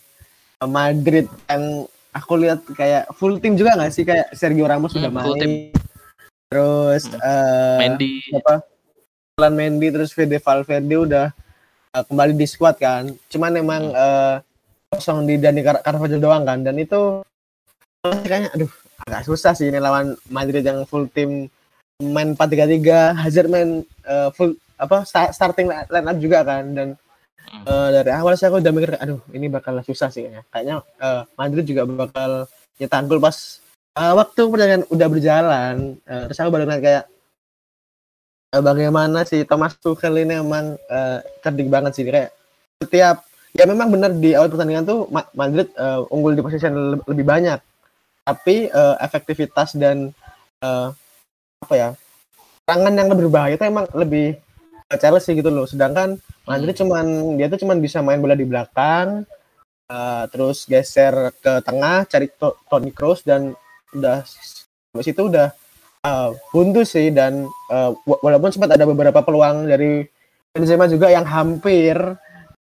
[0.67, 4.05] Madrid yang aku lihat kayak full tim juga nggak sih?
[4.05, 5.73] Kayak Sergio Ramos hmm, sudah main,
[6.53, 7.19] terus hmm.
[7.19, 8.13] uh, Mendy.
[8.37, 8.55] apa?
[9.33, 11.27] Plan Mendy terus Fede Valverde udah
[11.97, 13.09] uh, kembali di squad kan.
[13.33, 13.97] Cuman emang hmm.
[13.97, 14.37] uh,
[14.93, 16.61] kosong di Dani Car Carvajal doang kan.
[16.61, 17.25] Dan itu
[18.05, 18.71] kayaknya aduh
[19.09, 21.49] agak susah sih ini lawan Madrid yang full tim
[22.03, 26.77] main 4-3-3 Hazard main uh, full apa starting line up juga kan.
[26.77, 26.89] Dan
[27.67, 30.43] uh, dari awal sih aku udah mikir aduh ini bakal susah sih kayaknya.
[30.51, 32.47] Kayaknya uh, Madrid juga bakal
[32.79, 33.37] nyetak gol pas
[33.99, 35.75] uh, waktu perjalanan udah berjalan.
[36.07, 37.05] Uh, terus aku baru ngeliat kayak
[38.55, 42.05] uh, bagaimana si Thomas Tuchel ini emang uh, cerdik banget sih.
[42.07, 42.31] Kayak
[42.83, 46.67] setiap ya memang benar di awal pertandingan tuh Madrid uh, unggul di posisi
[47.09, 47.61] lebih banyak.
[48.23, 50.15] Tapi uh, efektivitas dan
[50.63, 50.95] uh,
[51.63, 51.89] apa ya
[52.67, 54.39] serangan yang lebih berbahaya itu emang lebih
[54.99, 55.69] Chelsea gitu loh.
[55.69, 56.81] Sedangkan Madrid hmm.
[56.83, 57.07] cuman
[57.39, 59.23] dia tuh cuman bisa main bola di belakang
[59.93, 63.53] uh, terus geser ke tengah cari Toni Kroos dan
[63.93, 64.25] udah
[64.93, 65.53] habis itu udah
[66.05, 70.05] uh, buntu sih dan uh, walaupun sempat ada beberapa peluang dari
[70.53, 71.97] Benzema juga yang hampir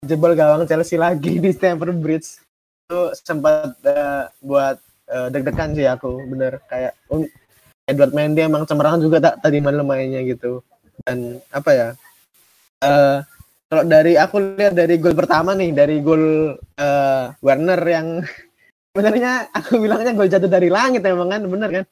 [0.00, 2.40] jebol gawang Chelsea lagi di Stamford Bridge.
[2.88, 4.76] Itu sempat uh, buat
[5.12, 6.60] uh, deg-degan sih aku bener.
[6.72, 7.28] Kayak um,
[7.84, 10.64] Edward Mendy emang cemerlang juga tak tadi malam mainnya gitu.
[11.04, 11.88] Dan apa ya
[12.82, 13.18] uh,
[13.72, 18.20] kalau dari aku lihat dari gol pertama nih dari gol uh, Werner yang
[18.92, 21.84] sebenarnya aku bilangnya gol jatuh dari langit emang kan bener kan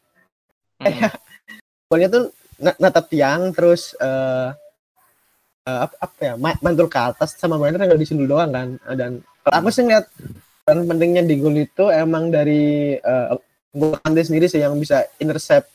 [0.84, 1.10] hmm.
[1.88, 2.24] golnya tuh
[2.60, 4.52] natap tiang terus uh,
[5.64, 9.56] uh, apa, apa ya mantul ke atas sama Werner nggak disundul doang kan dan kalau
[9.64, 10.04] aku sih ngeliat
[10.68, 13.32] dan pentingnya di gol itu emang dari uh,
[13.72, 15.72] gol Kante sendiri sih yang bisa intercept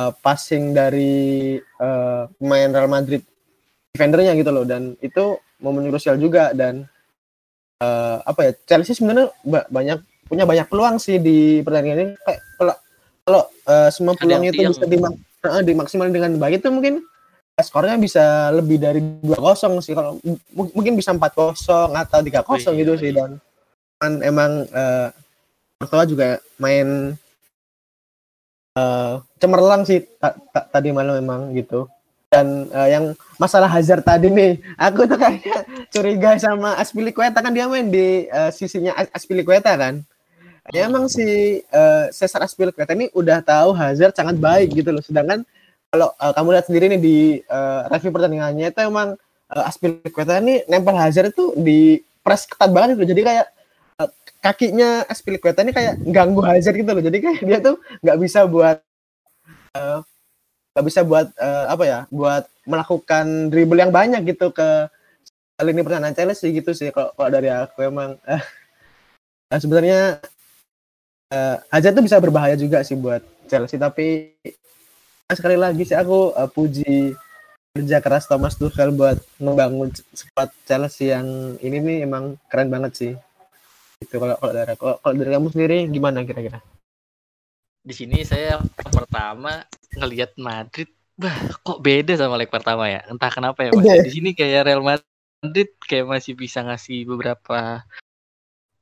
[0.00, 3.22] uh, passing dari uh, pemain Real Madrid
[3.96, 4.68] defendernya gitu loh.
[4.68, 6.52] Dan itu momen krusial juga.
[6.52, 6.84] Dan
[7.80, 9.32] uh, apa ya Chelsea sebenarnya
[9.72, 12.14] banyak punya banyak peluang sih di pertandingan ini.
[12.20, 12.74] Kayak kalau
[13.24, 15.16] kalau uh, semua peluang itu bisa dimak
[15.48, 16.94] uh, dimaksimalkan dengan baik itu mungkin
[17.56, 19.96] skornya bisa lebih dari dua kosong sih.
[19.96, 20.20] Kalau
[20.52, 23.00] mungkin bisa empat kosong atau tiga kosong iya, gitu iya.
[23.00, 23.10] sih.
[23.16, 23.30] dan
[23.96, 25.08] kan emang uh,
[26.04, 27.16] juga main
[28.76, 30.04] uh, cemerlang sih
[30.68, 31.88] tadi malam memang gitu
[32.36, 33.04] dan uh, yang
[33.40, 38.52] masalah Hazard tadi nih, aku tuh kayaknya curiga sama Aspilicueta kan dia main di uh,
[38.52, 40.04] sisinya Aspilicueta kan
[40.74, 45.02] ya emang si uh, Cesar Azpilicueta ini udah tahu Hazard sangat baik gitu loh.
[45.04, 45.46] Sedangkan
[45.92, 49.14] kalau uh, kamu lihat sendiri nih di uh, review pertandingannya itu emang
[49.54, 53.14] uh, Azpilicueta ini nempel Hazard itu di press ketat banget gitu.
[53.14, 53.46] Jadi kayak
[54.02, 54.10] uh,
[54.42, 57.04] kakinya Azpilicueta ini kayak ganggu Hazard gitu loh.
[57.04, 58.82] Jadi kayak dia tuh nggak bisa buat
[60.76, 62.00] nggak bisa buat uh, apa ya?
[62.12, 64.92] Buat melakukan dribble yang banyak gitu ke
[65.64, 68.42] lini pertahanan Chelsea gitu sih kalau, dari aku emang uh,
[69.62, 70.20] sebenarnya
[71.32, 74.36] uh, Hazard tuh bisa berbahaya juga sih buat Chelsea tapi
[75.32, 77.16] sekali lagi sih aku uh, puji
[77.72, 83.12] kerja keras Thomas Tuchel buat membangun squad Chelsea yang ini nih emang keren banget sih
[84.04, 86.60] itu kalau kalau dari kalau dari kamu sendiri gimana kira-kira
[87.86, 89.62] di sini saya pertama
[89.94, 91.32] ngelihat Madrid bah
[91.62, 94.04] kok beda sama leg pertama ya entah kenapa ya mas.
[94.04, 97.86] di sini kayak Real Madrid kayak masih bisa ngasih beberapa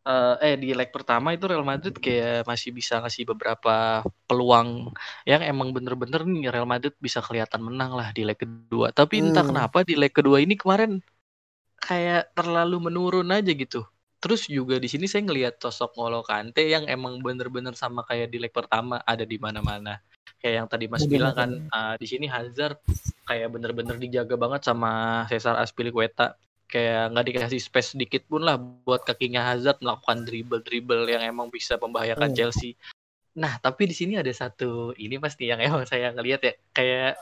[0.08, 4.92] uh, eh di leg pertama itu Real Madrid kayak masih bisa ngasih beberapa peluang
[5.28, 8.92] yang emang bener-bener nih Real Madrid bisa kelihatan menang lah di leg kedua.
[8.92, 9.24] Tapi hmm.
[9.32, 11.00] entah kenapa di leg kedua ini kemarin
[11.80, 13.84] kayak terlalu menurun aja gitu.
[14.24, 18.40] Terus juga di sini saya ngelihat sosok Ngolo Kante yang emang bener-bener sama kayak di
[18.40, 20.00] leg pertama ada di mana-mana.
[20.40, 22.80] Kayak yang tadi Mas bilang kan uh, di sini Hazard
[23.28, 26.40] kayak bener-bener dijaga banget sama Cesar Azpilicueta
[26.72, 31.76] kayak nggak dikasih space sedikit pun lah buat kakinya Hazard melakukan dribble-dribble yang emang bisa
[31.76, 32.38] membahayakan hmm.
[32.40, 32.80] Chelsea.
[33.36, 37.20] Nah, tapi di sini ada satu ini pasti yang emang saya ngelihat ya kayak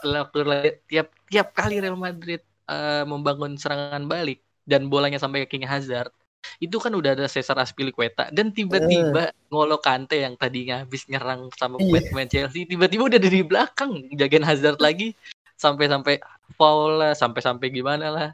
[0.87, 6.15] tiap tiap kali Real Madrid uh, membangun serangan balik dan bolanya sampai kakinya Hazard,
[6.59, 11.79] itu kan udah ada Cesar Azpilicueta dan tiba-tiba Ngolo Kante yang tadinya habis nyerang sama
[11.83, 12.07] Iya.
[12.11, 14.11] pemain Chelsea tiba-tiba udah dari belakang.
[14.15, 15.15] Jagain Hazard lagi
[15.59, 16.19] sampai-sampai
[16.59, 18.29] foul lah sampai-sampai gimana lah.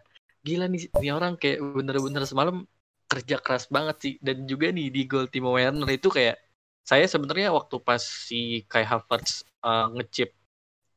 [0.45, 2.65] Gila nih ini orang kayak bener-bener semalam
[3.09, 4.15] kerja keras banget sih.
[4.21, 6.37] Dan juga nih di gol Timo Werner itu kayak
[6.85, 10.33] saya sebenarnya waktu pas si Kai Havertz uh, ngechip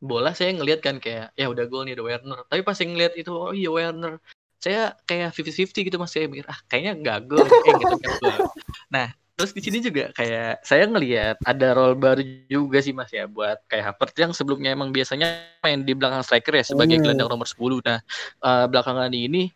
[0.01, 2.39] bola saya ngelihat kan kayak ya udah gol nih ada Werner.
[2.47, 4.20] Tapi pas saya ngeliat itu oh iya Werner
[4.64, 6.12] saya kayak 50-50 gitu mas.
[6.14, 8.14] Saya mikir ah kayaknya nggak gol eh gitu kan.
[8.95, 9.07] Nah
[9.38, 13.57] terus di sini juga kayak saya ngelihat ada role baru juga sih mas ya buat
[13.66, 15.28] kayak Havertz yang sebelumnya emang biasanya
[15.66, 17.03] main di belakang striker ya sebagai Hmm.
[17.09, 17.97] gelandang nomor 10 nah
[18.45, 19.49] eh, belakangan ini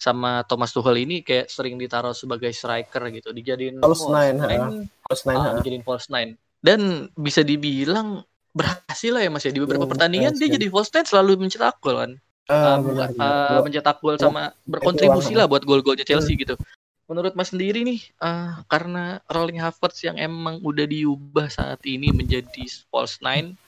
[0.00, 5.22] sama Thomas Tuchel ini kayak sering ditaruh sebagai striker gitu dijadiin False nine, nine, Terus
[5.28, 5.52] nine, ha.
[5.60, 6.30] dijadiin false nine.
[6.62, 8.22] Dan bisa dibilang
[8.54, 9.52] berhasil lah ya mas ya.
[9.54, 12.12] Di beberapa Hmm, pertandingan dia jadi false nine selalu mencetak gol kan
[12.50, 13.60] uh, benar, uh, benar.
[13.66, 16.58] mencetak gol sama berkontribusi lah buat gol-golnya Chelsea gitu.
[17.10, 22.64] Menurut Mas sendiri nih, uh, karena rolling Havertz yang emang udah diubah saat ini menjadi
[22.88, 23.58] false nine,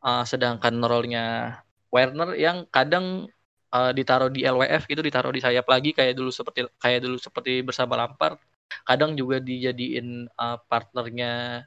[0.00, 1.60] uh, sedangkan rollnya
[1.92, 3.28] Werner yang kadang
[3.74, 7.60] uh, ditaruh di LWF gitu, ditaruh di sayap lagi kayak dulu seperti kayak dulu seperti
[7.60, 8.38] bersama Lampard,
[8.86, 11.66] kadang juga dijadiin uh, partnernya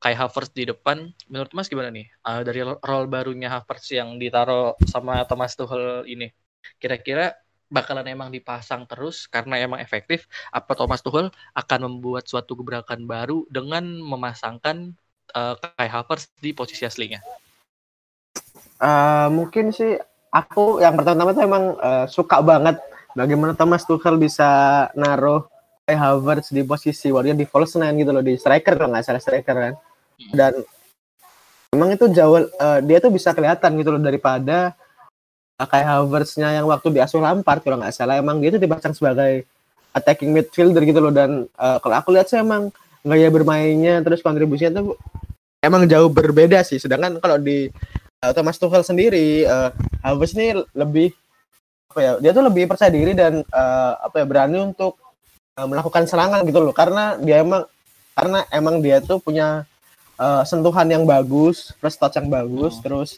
[0.00, 1.12] Kai Havertz di depan.
[1.28, 2.08] Menurut Mas gimana nih?
[2.24, 6.32] Uh, dari role barunya Havertz yang ditaruh sama Thomas Tuchel ini.
[6.80, 7.36] Kira-kira
[7.70, 13.46] bakalan emang dipasang terus karena emang efektif apa Thomas Tuchel akan membuat suatu gebrakan baru
[13.46, 14.96] dengan memasangkan
[15.36, 17.22] uh, Kai Havertz di posisi aslinya.
[18.80, 20.00] Eh, mungkin sih
[20.32, 22.80] aku yang pertama-tama tuh emang eh, suka banget
[23.12, 24.48] bagaimana Thomas Tuchel bisa
[24.96, 25.44] naruh
[25.84, 29.20] Kai Havertz di posisi warga di false nine gitu loh di striker kalau nggak salah
[29.20, 29.74] striker kan
[30.28, 30.60] dan
[31.72, 34.76] emang itu jauh eh, dia tuh bisa kelihatan gitu loh daripada
[35.56, 38.20] eh, Kai Havertz-nya yang waktu di asuh Lampard kalau nggak salah.
[38.20, 39.48] Emang dia tuh dipasang sebagai
[39.96, 41.14] attacking midfielder gitu loh.
[41.14, 42.68] Dan eh, kalau aku lihat sih emang
[43.00, 45.00] gaya bermainnya terus kontribusinya tuh
[45.64, 46.76] emang jauh berbeda sih.
[46.76, 47.68] Sedangkan kalau di
[48.24, 49.72] uh, Thomas Tuchel sendiri uh,
[50.04, 51.12] Havertz ini lebih
[51.90, 55.00] apa ya dia tuh lebih percaya diri dan uh, apa ya berani untuk
[55.58, 56.74] uh, melakukan serangan gitu loh.
[56.76, 57.64] Karena dia emang
[58.12, 59.64] karena emang dia tuh punya
[60.20, 62.84] uh, sentuhan yang bagus plus touch yang bagus Hmm.
[62.84, 63.10] terus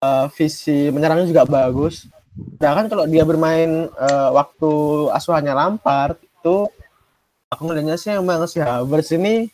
[0.00, 2.06] uh, visi menyerangnya juga bagus
[2.56, 4.70] sedangkan kalau dia bermain uh, waktu
[5.12, 6.70] asuhannya Lampard itu
[7.52, 9.50] aku ngeliatnya sih emang si Havertz ini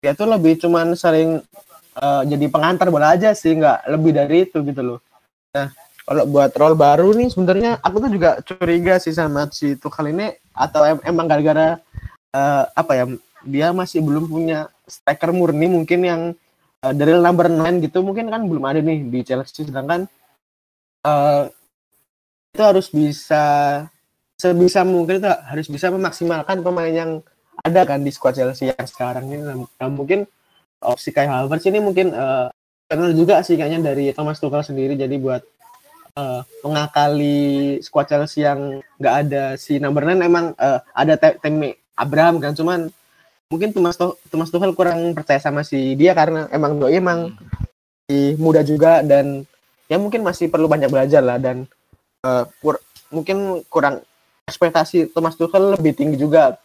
[0.00, 1.44] dia tuh lebih cuman sering
[1.94, 4.98] eh, jadi pengantar bola aja sih nggak lebih dari itu gitu loh
[5.52, 5.68] nah
[6.02, 10.32] kalau buat role baru nih sebenarnya aku tuh juga curiga sih sama si Tuchel ini
[10.50, 11.76] atau em- emang gara-gara
[12.32, 13.04] eh, apa ya
[13.46, 16.22] dia masih belum punya striker murni mungkin yang
[16.82, 19.66] eh, dari number 9 gitu mungkin kan belum ada nih di Chelsea.
[19.66, 20.06] Sedangkan
[21.06, 21.42] eh,
[22.52, 23.44] itu harus bisa
[24.36, 27.10] sebisa mungkin itu harus bisa memaksimalkan pemain yang
[27.62, 29.40] ada kan di squad Chelsea yang sekarang ini.
[29.40, 30.26] Nah, nah, mungkin
[30.82, 32.48] opsi Kai Havertz ini mungkin eh
[32.90, 34.98] benar juga sih kayaknya dari Thomas Tuchel sendiri.
[34.98, 35.42] Jadi buat
[36.18, 41.70] eh, mengakali squad Chelsea yang nggak ada si number 9 emang eh, ada Te- Temi
[41.94, 42.52] Abraham kan.
[42.52, 42.90] Cuman
[43.52, 44.00] mungkin Thomas
[44.32, 47.36] Thomas Tuchel kurang percaya sama si dia karena emang doi emang
[48.08, 49.44] masih muda juga dan
[49.92, 51.68] ya mungkin masih perlu banyak belajar lah dan
[52.24, 52.80] eh, kur-
[53.12, 54.00] mungkin kurang
[54.48, 56.56] ekspektasi Thomas Tuchel lebih tinggi juga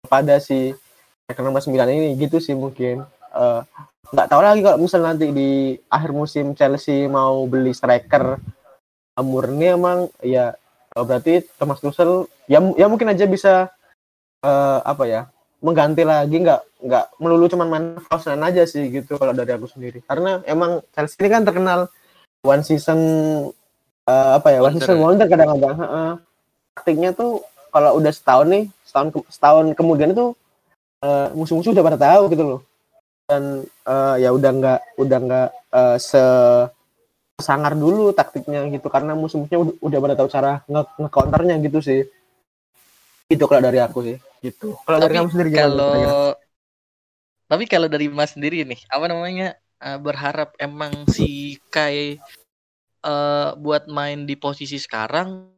[0.00, 0.72] kepada si
[1.36, 3.04] nomor 9 ini gitu sih mungkin.
[3.36, 3.60] Eh,
[4.08, 8.40] nggak tahu lagi kalau misal nanti di akhir musim Chelsea mau beli striker
[9.20, 10.56] murni emang ya
[10.96, 13.68] eh, berarti Thomas Tuchel ya ya mungkin aja bisa
[14.40, 15.22] eh, apa ya
[15.64, 19.64] mengganti lagi nggak nggak melulu cuman main false nine aja sih gitu kalau dari aku
[19.64, 21.88] sendiri karena emang Chelsea ini kan terkenal
[22.44, 23.00] one season
[24.04, 24.84] eh, apa ya one Wonder.
[24.84, 26.12] season wonder kadang-kadang heeh.
[26.76, 27.40] taktiknya tuh
[27.72, 30.36] kalau udah setahun nih setahun ke- setahun kemudian itu
[31.00, 32.60] eh, musuh-musuh udah pada tahu gitu loh
[33.24, 36.24] dan eh, ya udah nggak udah nggak eh, se
[37.40, 42.00] sangar dulu taktiknya gitu karena musuh-musuhnya udah, udah pada tahu cara nge nge-counternya gitu sih
[43.32, 45.76] itu kalau dari aku sih gitu kalau dari Tapi kamu sendiri gimana?
[45.78, 46.14] kalau Kira-kira?
[47.50, 49.46] tapi kalau dari Mas sendiri nih apa namanya
[49.84, 52.18] eh, berharap emang si Kai
[53.04, 55.50] eh, buat main di posisi sekarang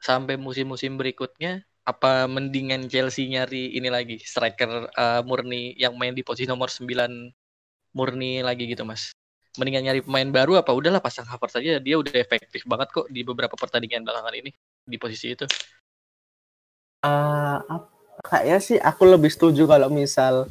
[0.00, 6.22] sampai musim-musim berikutnya apa mendingan Chelsea nyari ini lagi striker eh, murni yang main di
[6.26, 7.30] posisi nomor 9
[7.96, 9.12] murni lagi gitu Mas
[9.58, 13.22] mendingan nyari pemain baru apa udahlah pasang Havertz saja dia udah efektif banget kok di
[13.26, 14.50] beberapa pertandingan belakangan ini
[14.86, 15.46] di posisi itu
[17.08, 17.90] Eh, ap-
[18.24, 20.46] kayaknya sih aku lebih setuju kalau misal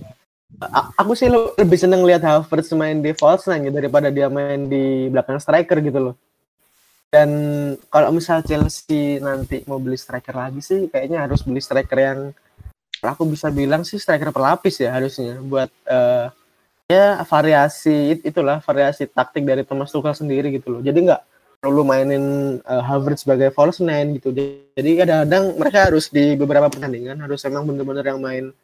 [0.97, 4.65] aku sih le- lebih seneng lihat Havertz main di false nine ya, daripada dia main
[4.65, 6.15] di belakang striker gitu loh.
[7.09, 7.29] Dan
[7.89, 12.19] kalau misal Chelsea nanti mau beli striker lagi sih, kayaknya harus beli striker yang
[13.01, 16.27] aku bisa bilang sih striker pelapis ya harusnya buat uh,
[16.89, 20.81] ya variasi itulah variasi taktik dari Thomas Tuchel sendiri gitu loh.
[20.81, 21.21] Jadi nggak
[21.59, 24.31] perlu mainin uh, Havertz sebagai false nine gitu.
[24.31, 28.55] Jadi kadang-kadang mereka harus di beberapa pertandingan harus emang bener-bener yang main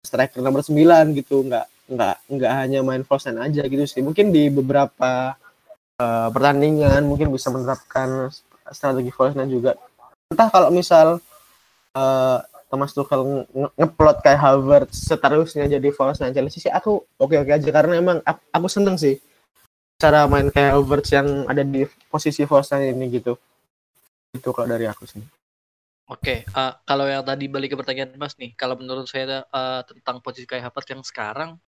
[0.00, 4.00] striker nomor 9 gitu, nggak nggak nggak hanya main false nine aja gitu sih.
[4.00, 5.36] Mungkin di beberapa
[6.00, 8.32] uh, pertandingan mungkin bisa menerapkan
[8.72, 9.76] strategi false nine juga.
[10.32, 11.20] Entah kalau misal
[11.92, 12.38] uh,
[12.68, 17.96] Thomas Tuchel ngeplot kayak Harvard seterusnya jadi false nine Chelsea sih aku oke-oke aja karena
[17.96, 19.16] emang aku, aku seneng sih
[19.96, 23.36] cara main kayak Harvard yang ada di posisi nine ini gitu.
[24.34, 25.22] Itu kalau dari aku sih.
[26.08, 29.84] Oke, okay, uh, kalau yang tadi balik ke pertanyaan Mas nih, kalau menurut saya uh,
[29.84, 31.60] tentang posisi kayak Harvard yang sekarang,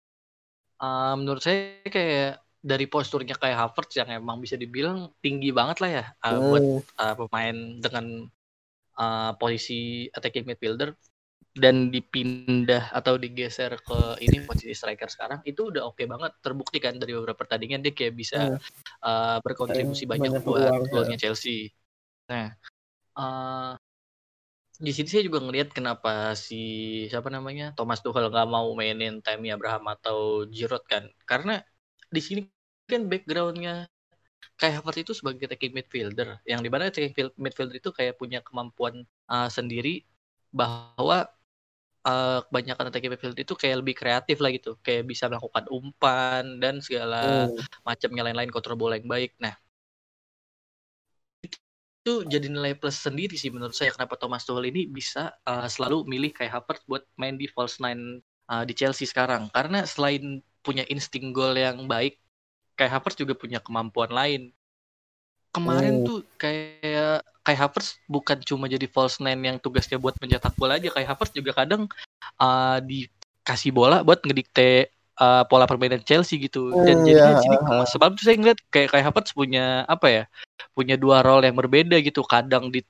[0.81, 5.91] uh, menurut saya kayak dari posturnya kayak Havertz yang emang bisa dibilang tinggi banget lah
[5.91, 6.45] ya uh, hmm.
[6.45, 6.65] buat
[7.01, 8.07] uh, pemain dengan
[9.01, 10.93] uh, posisi attacking midfielder
[11.61, 16.81] dan dipindah atau digeser ke ini posisi striker sekarang itu udah oke okay banget terbukti
[16.81, 18.61] kan dari beberapa pertandingan dia kayak bisa hmm.
[19.05, 20.89] uh, berkontribusi banyak, banyak buat ya.
[20.89, 21.23] golnya ya.
[21.29, 21.69] Chelsea.
[22.33, 22.57] Nah,
[23.21, 23.77] uh,
[24.81, 29.53] di sini saya juga ngelihat kenapa si siapa namanya Thomas Tuchel nggak mau mainin Tammy
[29.53, 31.61] Abraham atau Giroud kan karena
[32.09, 32.41] di sini
[32.89, 33.85] kan backgroundnya
[34.57, 39.05] kayak Havertz itu sebagai attacking midfielder yang di mana attacking midfielder itu kayak punya kemampuan
[39.29, 40.09] uh, sendiri
[40.49, 41.29] bahwa
[42.07, 46.79] uh, kebanyakan attacking midfielder itu kayak lebih kreatif lah gitu kayak bisa melakukan umpan dan
[46.85, 47.59] segala hmm.
[47.85, 49.55] macamnya lain-lain kontrol bola yang baik nah
[52.01, 56.09] itu jadi nilai plus sendiri sih menurut saya kenapa Thomas Tuchel ini bisa uh, selalu
[56.09, 60.85] milih kayak Havertz buat main di false nine uh, di Chelsea sekarang karena selain punya
[60.89, 62.21] insting gol yang baik
[62.81, 64.57] kayak Havertz juga punya kemampuan lain.
[65.51, 66.05] Kemarin oh.
[66.07, 70.95] tuh kayak kayak Havertz bukan cuma jadi false nine yang tugasnya buat mencetak bola aja,
[70.95, 71.91] kayak Havertz juga kadang
[72.39, 76.71] uh, dikasih bola buat ngedikte uh, pola permainan Chelsea gitu.
[76.71, 77.43] Dan oh, jadinya yeah.
[77.43, 77.57] sini
[77.91, 80.25] sebab itu saya ngeliat kayak kayak Havertz punya apa ya?
[80.71, 82.23] Punya dua role yang berbeda gitu.
[82.23, 82.87] Kadang di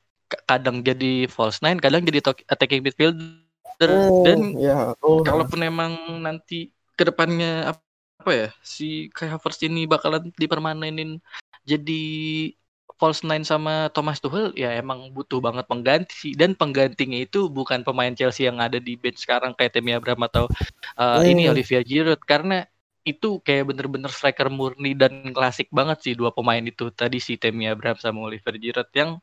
[0.47, 3.89] kadang jadi false nine, kadang jadi attacking midfielder.
[3.89, 4.93] Oh, dan yeah.
[5.01, 7.73] oh, kalaupun emang nanti ke depannya
[8.21, 11.17] apa ya si Kai Havertz ini bakalan dipermanenin
[11.71, 12.03] jadi
[13.01, 16.37] false nine sama Thomas Tuchel ya emang butuh banget pengganti.
[16.37, 20.45] Dan penggantinya itu bukan pemain Chelsea yang ada di bench sekarang kayak Temi Abraham atau
[21.01, 21.33] uh, hmm.
[21.33, 22.21] ini Olivia Giroud.
[22.29, 22.69] Karena
[23.09, 26.93] itu kayak bener-bener striker murni dan klasik banget sih dua pemain itu.
[26.93, 29.17] Tadi si Temi Abraham sama Oliver Giroud yang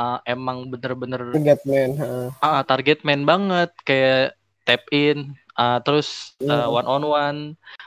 [0.00, 2.28] uh, emang bener-bener target man uh.
[2.40, 3.70] Uh, target man banget.
[3.84, 7.40] Kayak tap in uh, terus uh, one on one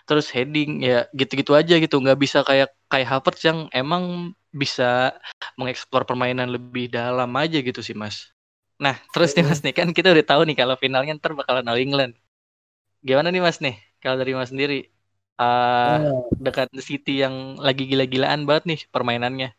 [0.06, 1.98] terus heading ya gitu-gitu aja gitu.
[1.98, 5.16] Nggak bisa kayak kayak Havertz yang emang bisa
[5.56, 8.36] mengeksplor permainan lebih dalam aja gitu sih mas.
[8.76, 11.80] Nah terus nih mas nih kan kita udah tahu nih kalau finalnya ntar bakalan All
[11.80, 12.20] England.
[13.00, 13.80] Gimana nih mas nih?
[14.04, 14.92] Kalau dari mas sendiri
[15.40, 19.56] uh, dekat City yang lagi gila-gilaan banget nih permainannya.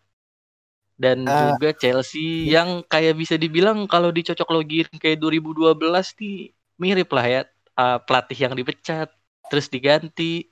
[1.01, 5.81] Dan uh, juga Chelsea yang kayak bisa dibilang kalau dicocok login kayak 2012
[6.21, 7.41] nih mirip lah ya
[7.81, 9.09] uh, pelatih yang dipecat
[9.49, 10.52] terus diganti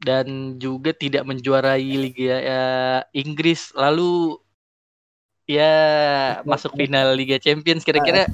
[0.00, 4.40] dan juga tidak menjuarai Liga uh, Inggris lalu
[5.44, 5.72] ya
[6.48, 8.24] masuk final Liga Champions kira-kira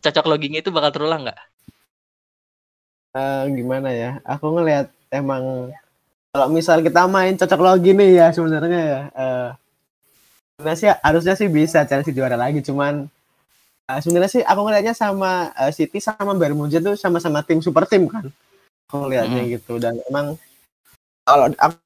[0.00, 1.40] cocok logging itu bakal terulang nggak?
[3.10, 4.10] Uh, gimana ya?
[4.22, 5.74] Aku ngelihat emang
[6.30, 9.00] kalau misal kita main cocok login nih ya sebenarnya ya.
[9.18, 9.50] Uh,
[10.76, 13.08] sih harusnya sih bisa Chelsea juara lagi cuman
[13.88, 17.88] uh, sebenarnya sih aku ngelihatnya sama uh, City sama Bayern Munchen tuh sama-sama tim super
[17.88, 18.28] tim kan
[18.86, 19.50] aku ngelihatnya hmm.
[19.56, 20.36] gitu dan emang
[21.30, 21.76] kalau aku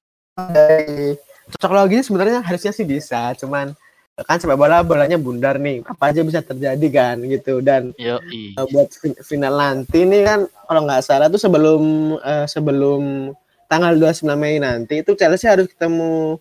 [0.49, 1.15] dari
[1.53, 3.77] cocok lagi sebenarnya harusnya sih bisa cuman
[4.23, 5.83] kan sepak bola bolanya bundar nih.
[5.83, 7.59] Apa aja bisa terjadi kan gitu.
[7.59, 8.95] Dan uh, buat
[9.27, 13.35] final nanti ini kan kalau nggak salah tuh sebelum uh, sebelum
[13.67, 16.39] tanggal 29 Mei nanti itu Chelsea harus ketemu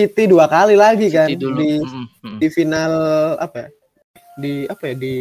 [0.00, 1.60] City dua kali lagi kan dulu.
[1.60, 2.36] di mm -hmm.
[2.40, 2.92] di final
[3.36, 3.70] apa ya?
[4.40, 4.94] di apa ya?
[4.96, 5.16] Di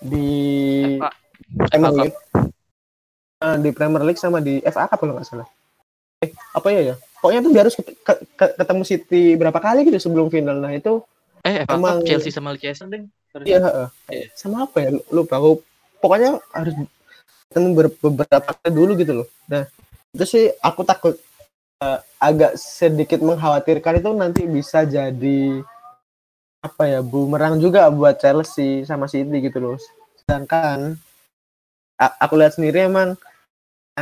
[0.00, 0.28] di
[1.68, 2.18] Premier League.
[3.44, 5.48] Uh, di Premier League sama di FA Cup kalau nggak salah
[6.22, 6.94] eh apa ya ya?
[7.18, 7.74] Pokoknya tuh dia harus
[8.38, 10.58] ketemu City berapa kali gitu sebelum final.
[10.58, 11.02] Nah itu
[11.46, 13.04] eh FA emang, Cup Chelsea sama Leicester deh
[13.44, 13.60] iya
[14.10, 14.28] yeah.
[14.34, 14.90] sama apa ya?
[15.14, 15.38] Lupa.
[15.38, 15.62] Aku
[16.02, 16.74] pokoknya harus
[17.50, 17.68] ketemu
[18.02, 19.28] beberapa kali dulu gitu loh.
[19.46, 19.66] Nah
[20.10, 21.14] itu sih aku takut
[21.82, 25.62] uh, agak sedikit mengkhawatirkan itu nanti bisa jadi
[26.58, 29.76] apa ya bumerang juga buat Chelsea sama City gitu loh.
[30.18, 30.98] Sedangkan
[31.98, 33.14] aku lihat sendiri emang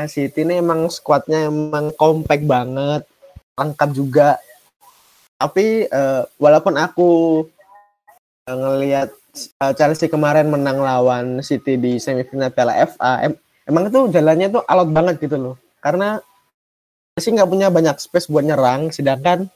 [0.05, 3.09] City ini emang skuadnya emang kompak banget,
[3.57, 4.37] lengkap juga.
[5.37, 7.45] tapi uh, walaupun aku
[8.49, 9.13] uh, ngelihat
[9.61, 13.33] uh, Chelsea kemarin menang lawan City di semifinal Piala FA em
[13.69, 16.23] emang itu jalannya tuh alot banget gitu loh karena
[17.15, 19.51] Chelsea nggak punya banyak space buat nyerang sedangkan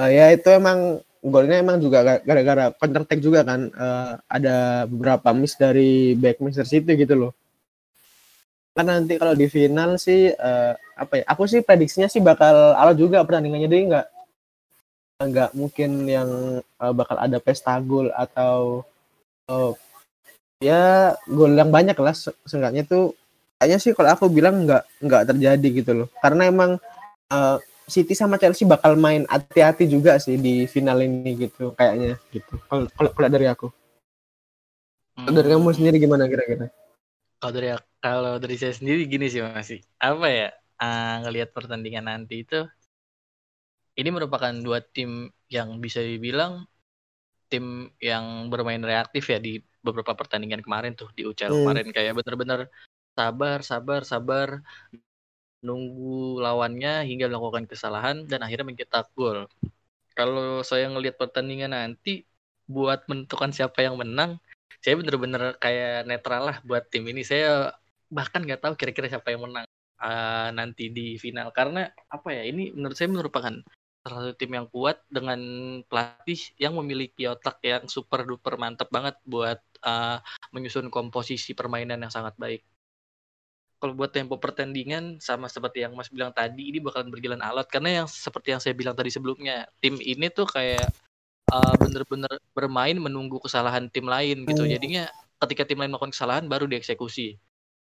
[0.00, 5.36] uh, ya itu emang golnya emang juga gara-gara counter attack juga kan uh, ada beberapa
[5.36, 7.32] miss dari back Manchester City gitu loh
[8.70, 12.94] kan nanti kalau di final sih uh, apa ya aku sih prediksinya sih bakal ala
[12.94, 14.06] juga pertandingannya dia nggak
[15.20, 16.30] nggak mungkin yang
[16.80, 18.86] uh, bakal ada pesta gol atau
[19.50, 19.72] uh,
[20.62, 22.14] ya gol yang banyak lah
[22.46, 23.12] seenggaknya tuh
[23.60, 26.08] kayaknya sih kalau aku bilang nggak nggak terjadi gitu loh.
[26.24, 26.80] Karena emang
[27.28, 32.56] uh, City sama Chelsea bakal main hati-hati juga sih di final ini gitu kayaknya gitu.
[32.64, 33.68] Kalau kalau dari aku.
[35.20, 36.72] Dari kamu sendiri gimana kira-kira
[37.40, 37.68] kalau dari
[37.98, 40.48] kalau dari saya sendiri gini sih masih apa ya
[40.80, 42.68] uh, ngelihat pertandingan nanti itu
[43.96, 46.68] ini merupakan dua tim yang bisa dibilang
[47.50, 51.58] tim yang bermain reaktif ya di beberapa pertandingan kemarin tuh di UCL hmm.
[51.64, 52.60] kemarin kayak bener-bener
[53.16, 54.48] sabar sabar sabar
[55.60, 59.44] nunggu lawannya hingga melakukan kesalahan dan akhirnya mencetak gol.
[60.16, 62.24] Kalau saya ngelihat pertandingan nanti
[62.64, 64.40] buat menentukan siapa yang menang,
[64.78, 67.26] saya bener-bener kayak netral lah buat tim ini.
[67.26, 67.74] Saya
[68.10, 69.66] bahkan nggak tahu kira-kira siapa yang menang
[70.02, 73.54] uh, nanti di final karena apa ya ini menurut saya merupakan
[74.00, 75.40] salah satu tim yang kuat dengan
[75.84, 80.18] pelatih yang memiliki otak yang super duper mantap banget buat uh,
[80.56, 82.64] menyusun komposisi permainan yang sangat baik.
[83.80, 88.04] Kalau buat tempo pertandingan sama seperti yang Mas bilang tadi ini bakalan berjalan alat karena
[88.04, 90.84] yang seperti yang saya bilang tadi sebelumnya tim ini tuh kayak
[91.50, 94.64] uh, bener-bener bermain menunggu kesalahan tim lain gitu.
[94.64, 94.72] Hmm.
[94.72, 95.04] Jadinya
[95.42, 97.36] ketika tim lain melakukan kesalahan baru dieksekusi.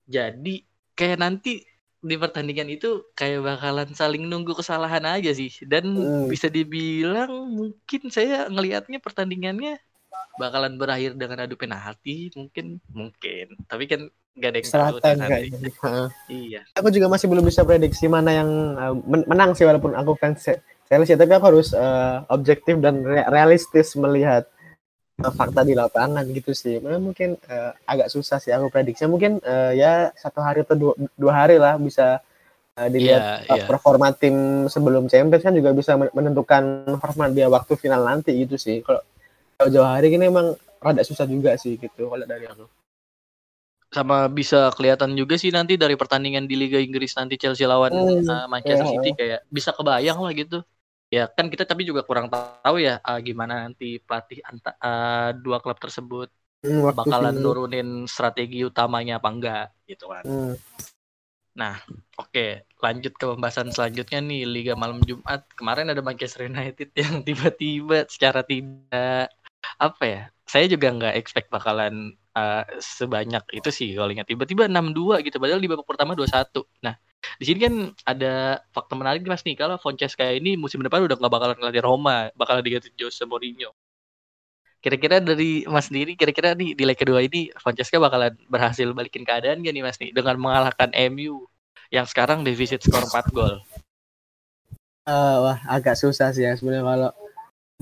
[0.10, 0.66] Jadi
[0.98, 1.64] kayak nanti
[2.00, 6.32] di pertandingan itu kayak bakalan saling nunggu kesalahan aja sih dan hmm.
[6.32, 9.84] bisa dibilang mungkin saya ngelihatnya pertandingannya
[10.40, 14.08] bakalan berakhir dengan adu penalti mungkin mungkin tapi kan
[14.40, 15.48] gak ada yang tahu nanti
[16.48, 18.50] iya aku juga masih belum bisa prediksi mana yang
[18.80, 20.48] uh, menang sih walaupun aku fans
[20.90, 24.50] Chelsea tapi aku harus uh, objektif dan realistis melihat
[25.22, 26.82] uh, fakta di lapangan gitu sih.
[26.82, 29.06] Nah, mungkin uh, agak susah sih aku prediksi.
[29.06, 32.18] Mungkin uh, ya satu hari atau dua, dua hari lah bisa
[32.74, 33.68] uh, dilihat yeah, yeah.
[33.70, 38.82] performa tim sebelum Champions kan juga bisa menentukan performa dia waktu final nanti gitu sih.
[38.82, 39.06] Kalau
[39.62, 42.66] jauh-jauh hari ini emang rada susah juga sih gitu kalau dari aku
[43.90, 48.22] sama bisa kelihatan juga sih nanti dari pertandingan di Liga Inggris nanti Chelsea lawan hmm,
[48.30, 48.94] uh, Manchester yeah.
[48.96, 50.62] City kayak bisa kebayang lah gitu
[51.10, 55.58] ya kan kita tapi juga kurang tahu ya uh, gimana nanti pelatih anta, uh, dua
[55.58, 56.30] klub tersebut
[56.62, 57.42] hmm, bakalan ini.
[57.42, 60.24] nurunin strategi utamanya apa enggak gitu kan.
[60.24, 60.54] Hmm.
[61.58, 61.76] Nah,
[62.16, 62.52] oke, okay.
[62.80, 65.44] lanjut ke pembahasan selanjutnya nih Liga malam Jumat.
[65.60, 69.28] Kemarin ada Manchester United yang tiba-tiba secara tidak
[69.76, 70.24] apa ya?
[70.48, 74.24] Saya juga nggak expect bakalan uh, sebanyak itu sih golnya.
[74.24, 76.64] Tiba-tiba 6-2 gitu padahal di babak pertama 2-1.
[76.86, 76.96] Nah,
[77.40, 77.74] di sini kan
[78.08, 79.56] ada fakta menarik mas nih.
[79.60, 83.76] Kalau kayak ini musim depan udah nggak bakalan ngelatih Roma bakalan diganti Jose Mourinho.
[84.80, 89.60] Kira-kira dari mas sendiri kira-kira nih di leg kedua ini Francesca bakalan berhasil balikin keadaan
[89.60, 90.16] gak nih mas nih?
[90.16, 91.44] Dengan mengalahkan MU
[91.92, 93.60] yang sekarang defisit skor 4 gol.
[95.10, 97.12] Uh, wah agak susah sih ya sebenarnya kalau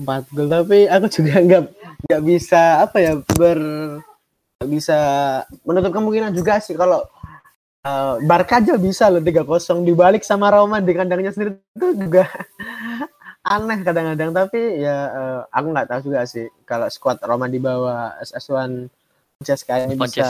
[0.02, 0.46] 4 gol.
[0.50, 1.62] Tapi aku juga nggak
[2.10, 3.58] nggak bisa apa ya ber
[4.66, 4.98] bisa
[5.62, 7.06] menutup kemungkinan juga sih kalau
[7.86, 12.26] uh, Barca aja bisa loh 3-0 dibalik sama Roma di kandangnya sendiri itu juga
[13.54, 14.30] aneh kadang-kadang.
[14.34, 18.88] Tapi ya uh, aku nggak tahu juga sih kalau squad Roma di bawah SS1
[19.38, 20.28] Francesca ini bisa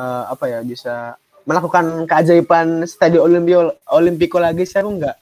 [0.00, 5.16] uh, apa ya bisa melakukan keajaiban Stadio Olimpio Olimpico lagi sih aku nggak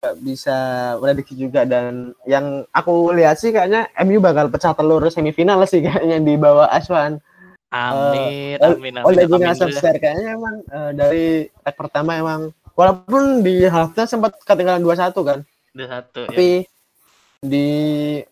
[0.00, 0.56] nggak bisa
[0.98, 1.68] prediksi juga.
[1.68, 6.66] Dan yang aku lihat sih kayaknya MU bakal pecah telur semifinal sih kayaknya di bawah
[6.72, 7.20] Aswan
[7.70, 9.06] Amin, uh, amin, amin.
[9.06, 14.82] Oleh Gunnar Solskjaer kayaknya emang uh, dari leg pertama emang walaupun di halftime sempat ketinggalan
[14.82, 15.38] 2-1 kan.
[15.78, 17.46] 2-1 Tapi ya.
[17.46, 17.68] di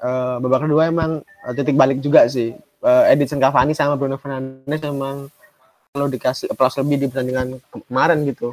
[0.02, 2.50] uh, babak kedua emang uh, titik balik juga sih.
[2.82, 5.30] Uh, Edison Cavani sama Bruno Fernandes emang
[5.94, 8.50] kalau dikasih plus lebih di pertandingan kemarin gitu.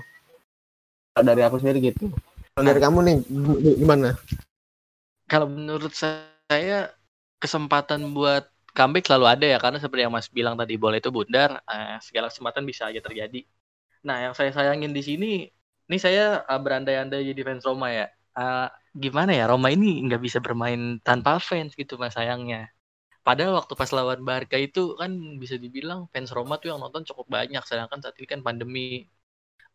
[1.18, 2.14] Dari aku sendiri gitu.
[2.54, 3.18] Kalau dari kamu nih
[3.82, 4.14] gimana?
[5.26, 6.94] Kalau menurut saya
[7.42, 11.50] kesempatan buat comeback selalu ada ya karena seperti yang Mas bilang tadi bola itu bundar,
[11.72, 13.40] eh, segala kesempatan bisa aja terjadi.
[14.08, 15.28] Nah, yang saya sayangin di sini,
[15.90, 18.06] ini saya uh, berandai-andai jadi fans Roma ya.
[18.36, 18.68] Uh,
[19.04, 22.70] gimana ya Roma ini nggak bisa bermain tanpa fans gitu mas sayangnya.
[23.26, 25.12] Padahal waktu pas lawan Barca itu kan
[25.42, 29.10] bisa dibilang fans Roma tuh yang nonton cukup banyak, sedangkan saat ini kan pandemi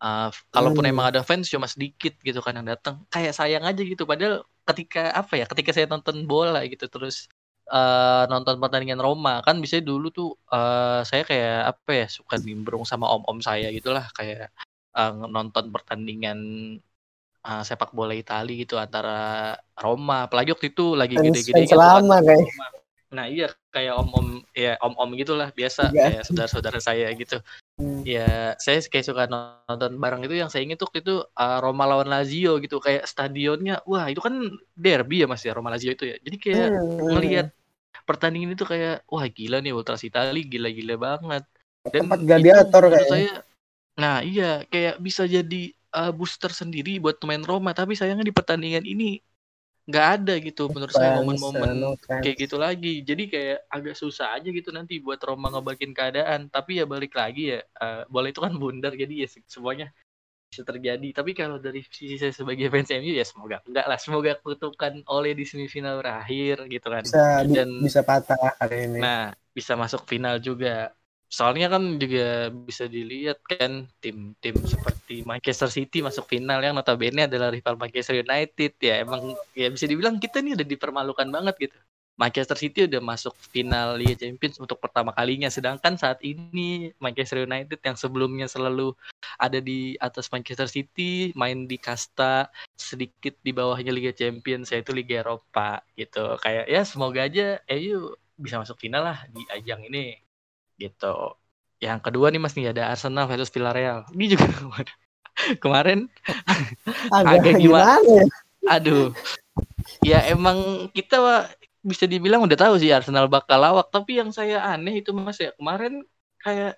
[0.00, 0.92] Uh, kalaupun Hmm.
[0.96, 3.04] emang ada fans cuma sedikit gitu kan yang datang.
[3.12, 4.08] Kayak sayang aja gitu.
[4.08, 5.44] Padahal ketika apa ya?
[5.44, 7.28] Ketika saya nonton bola gitu terus
[7.70, 12.82] eh, nonton pertandingan Roma kan bisa dulu tuh eh, saya kayak apa ya suka nimbrung
[12.82, 14.50] sama om-om saya gitulah kayak
[14.98, 16.38] eh, nonton pertandingan
[17.46, 22.46] eh, sepak bola Italia gitu antara Roma apalagi waktu itu lagi gede-gede fans lama kayak.
[23.10, 25.98] Nah iya kayak om-om ya om-om gitulah biasa Iya.
[26.06, 27.42] kayak saudara-saudara saya gitu.
[27.74, 28.06] Hmm.
[28.06, 32.06] Ya saya kayak suka nonton bareng itu yang saya ingat tuh itu uh, Roma lawan
[32.06, 34.38] Lazio gitu kayak stadionnya wah itu kan
[34.78, 36.16] derby ya Mas ya Roma Lazio itu ya.
[36.22, 37.10] Jadi kayak Hmm.
[37.18, 37.46] ngelihat
[38.08, 41.44] pertandingan itu kayak wah gila nih Ultras Itali gila-gila banget.
[41.90, 43.08] Dan tempat gladiator kayak.
[43.08, 43.32] saya
[44.00, 45.62] nah iya kayak bisa jadi
[45.92, 49.20] uh, booster sendiri buat pemain Roma tapi sayangnya di pertandingan ini
[49.90, 52.22] nggak ada gitu menurut saya momen-momen fans.
[52.22, 56.78] kayak gitu lagi jadi kayak agak susah aja gitu nanti buat Roma ngebalikin keadaan tapi
[56.78, 59.90] ya balik lagi ya eh, bola itu kan bundar jadi ya se- semuanya
[60.50, 61.06] bisa terjadi.
[61.18, 63.98] Tapi kalau dari sisi saya sebagai fans MU ya semoga enggak lah.
[64.04, 67.04] Semoga kutukan oleh di semifinal berakhir gitu kan.
[67.04, 69.00] Bisa bi- dan bisa patah hari ini.
[69.02, 69.18] nah
[69.56, 70.68] bisa masuk final juga.
[71.30, 77.48] Soalnya kan juga bisa dilihat kan tim-tim seperti Manchester City masuk final yang notabene adalah
[77.54, 78.70] rival Manchester United.
[78.82, 79.22] Ya emang
[79.54, 81.76] ya bisa dibilang kita nih udah dipermalukan banget gitu
[82.20, 85.48] Manchester City udah masuk final Liga Champions untuk pertama kalinya.
[85.48, 88.92] Sedangkan saat ini Manchester United yang sebelumnya selalu
[89.40, 95.24] ada di atas Manchester City main di kasta sedikit di bawahnya Liga Champions yaitu Liga
[95.24, 96.36] Eropa gitu.
[96.44, 100.20] Kayak ya semoga aja MU bisa masuk final lah di ajang ini
[100.76, 101.40] gitu.
[101.80, 104.04] Yang kedua nih mas nih ada Arsenal versus Villarreal.
[104.12, 104.44] Ini juga
[105.64, 106.12] kemarin
[107.08, 107.96] agak, agak gimana?
[108.04, 108.24] ya?
[108.76, 109.16] aduh.
[110.04, 111.48] Ya emang kita
[111.80, 115.50] bisa dibilang udah tahu sih Arsenal bakal lawak tapi yang saya aneh itu mas ya
[115.56, 116.04] kemarin
[116.38, 116.76] kayak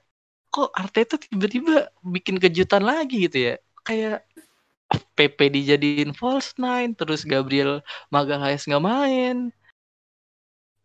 [0.49, 4.23] kok Arteta tiba-tiba bikin kejutan lagi gitu ya kayak
[5.17, 7.83] PP dijadiin false nine terus Gabriel
[8.13, 9.37] Magalhaes nggak main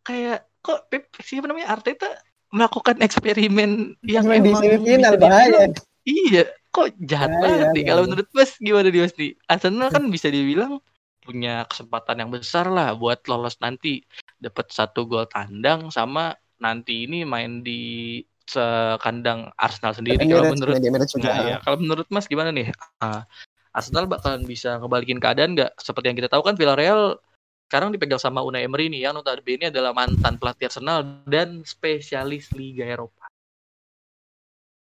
[0.02, 2.08] kayak kok Pep siapa namanya Arteta
[2.50, 5.68] melakukan eksperimen yang di emang dibilang- bahaya.
[6.08, 7.84] Iya, kok jahat Bahaya, banget nih.
[7.92, 9.32] Kalau menurut Mas gimana nih Mas nih?
[9.52, 10.80] Arsenal kan bisa dibilang
[11.28, 14.00] punya kesempatan yang besar lah buat lolos nanti
[14.40, 16.32] dapat satu gol tandang sama
[16.64, 20.24] nanti ini main di sekandang Arsenal sendiri.
[20.24, 21.30] Kalau menurut di Emirates juga.
[21.36, 22.72] Nah, ya, kalau menurut Mas gimana nih?
[23.04, 23.28] Ah,
[23.76, 25.76] Arsenal bakalan bisa ngebalikin keadaan nggak?
[25.78, 27.20] Seperti yang kita tahu kan Villarreal
[27.68, 32.88] sekarang dipegang sama Unai Emery nih yang notabene adalah mantan pelatih Arsenal dan spesialis Liga
[32.88, 33.17] Eropa.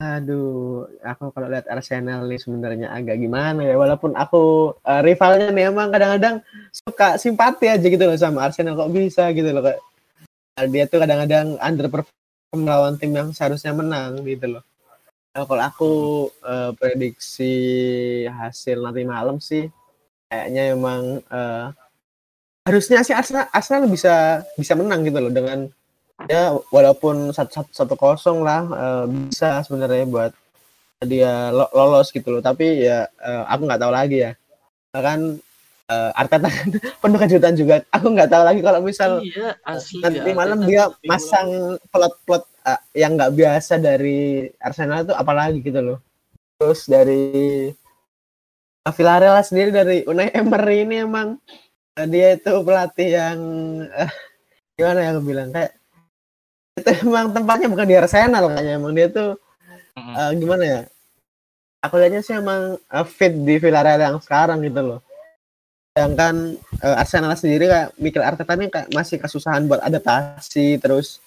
[0.02, 3.78] Aduh, aku kalau lihat Arsenal nih sebenarnya agak gimana ya.
[3.78, 6.42] Walaupun aku eh, rivalnya nih emang kadang-kadang
[6.74, 9.78] suka simpati aja gitu loh sama Arsenal kok bisa gitu loh eh,
[10.66, 14.62] dia tuh kadang-kadang underperform melawan tim yang seharusnya menang gitu loh.
[15.34, 15.92] Nah, kalau aku
[16.42, 17.54] eh, prediksi
[18.26, 19.70] hasil nanti malam sih
[20.26, 21.66] kayaknya emang eh,
[22.66, 25.70] harusnya sih Arsenal Arsenal bisa bisa menang gitu loh dengan
[26.24, 30.32] ya walaupun satu satu, satu kosong lah eh, bisa sebenarnya buat
[31.04, 32.42] dia lo- lolos gitu loh.
[32.44, 34.32] Tapi ya eh, aku nggak tahu lagi ya.
[34.94, 35.36] Kan
[35.90, 36.68] eh, Arteta kan
[37.02, 37.74] penuh kejutan juga.
[37.92, 40.00] Aku nggak tahu lagi kalau misal Iya, asli.
[40.00, 41.48] nanti ya, malam dia pasti masang
[41.92, 45.98] plot-plot eh, yang nggak biasa dari Arsenal itu apalagi gitu loh.
[46.56, 47.22] Terus dari
[48.86, 51.36] eh, Villarreal sendiri dari Unai Emery ini emang
[51.98, 53.38] eh, dia itu pelatih yang
[53.92, 54.10] eh,
[54.78, 55.72] gimana ya aku bilang kayak
[56.74, 59.38] itu emang tempatnya bukan di Arsenal kayaknya emang dia tuh
[59.94, 60.14] Mm-mm.
[60.14, 60.80] eh, gimana ya
[61.80, 65.00] aku lihatnya sih emang eh, fit di Villarreal yang sekarang gitu loh
[65.94, 71.22] sedangkan eh, Arsenal sendiri kayak Mikel Arteta ini kayak masih kesusahan buat adaptasi terus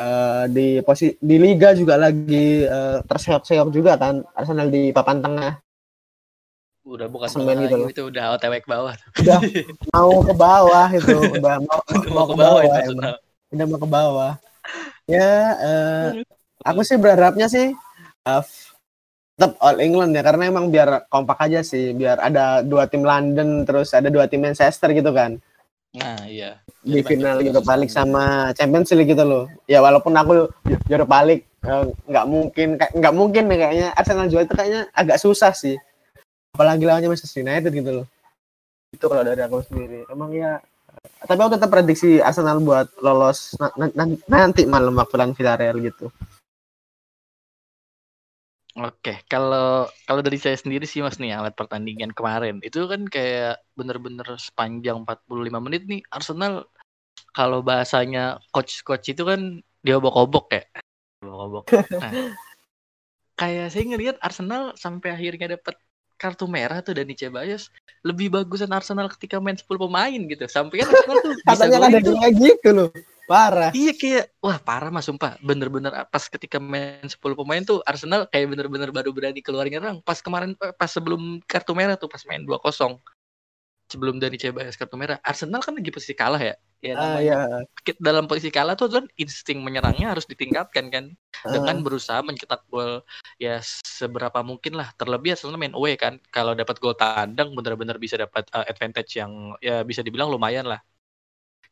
[0.00, 5.60] eh, di posisi di liga juga lagi eh, terseok-seok juga kan Arsenal di papan tengah
[6.84, 7.88] udah bukan Semen gitu loh.
[7.88, 8.92] itu udah OTW ke bawah.
[9.16, 9.40] udah
[9.96, 11.80] mau ke bawah itu udah mau,
[12.12, 12.80] Mau ke bawah itu emang.
[12.80, 13.14] Arsenal.
[13.52, 14.32] udah mau ke bawah
[15.04, 16.06] ya eh,
[16.64, 17.72] aku sih berharapnya sih
[18.24, 18.72] eh, f-
[19.34, 23.66] tetap All England ya karena emang biar kompak aja sih biar ada dua tim London
[23.66, 25.42] terus ada dua tim Manchester gitu kan.
[25.94, 26.62] Nah, iya.
[26.82, 27.74] di Jadi final Europa.
[27.74, 29.50] League sama Champions League gitu loh.
[29.66, 30.50] Ya walaupun aku
[30.86, 33.88] Europa League eh, nggak mungkin kayak nggak mungkin nih kayaknya.
[33.98, 35.78] Arsenal juara itu kayaknya agak susah sih.
[36.54, 38.06] Apalagi lawannya Manchester United gitu loh.
[38.94, 40.06] Itu kalau dari aku sendiri.
[40.06, 40.62] Emang ya
[41.24, 45.80] tapi aku tetap prediksi Arsenal buat lolos na- na- na- nanti malam waktu lawan Villarreal
[45.80, 46.08] gitu
[48.74, 53.62] Oke, kalau kalau dari saya sendiri sih Mas nih alat pertandingan kemarin itu kan kayak
[53.78, 56.66] bener-bener sepanjang 45 menit nih Arsenal
[57.30, 60.62] kalau bahasanya coach-coach itu kan dia obok-obok ya.
[61.22, 61.64] Obok-obok.
[62.02, 62.34] Nah,
[63.38, 65.78] kayak saya ngelihat Arsenal sampai akhirnya dapat
[66.16, 67.68] kartu merah tuh Dani Ceballos
[68.04, 70.44] lebih bagusan Arsenal ketika main 10 pemain gitu.
[70.46, 72.00] Sampai kan Arsenal tuh bisa golin ada
[72.32, 72.90] gitu loh.
[73.24, 73.72] Parah.
[73.72, 78.52] Iya kayak wah parah mas sumpah bener-bener pas ketika main 10 pemain tuh Arsenal kayak
[78.52, 82.44] bener-bener baru berani keluar nyerang pas kemarin eh, pas sebelum kartu merah tuh pas main
[82.44, 83.00] 2-0
[83.92, 86.54] sebelum Dani Ceballos kartu merah Arsenal kan lagi posisi kalah ya?
[86.84, 87.28] Ya Ah namanya.
[87.28, 87.34] ya.
[87.86, 91.04] kita dalam posisi kalah tuh kan insting menyerangnya harus ditingkatkan kan?
[91.52, 93.04] Dengan Ah, berusaha mencetak gol
[93.44, 93.60] ya
[93.98, 94.88] seberapa mungkin lah.
[94.98, 96.14] Terlebih Arsenal main away kan?
[96.34, 100.80] Kalau dapat gol tandang bener-bener bisa dapat uh, advantage yang ya bisa dibilang lumayan lah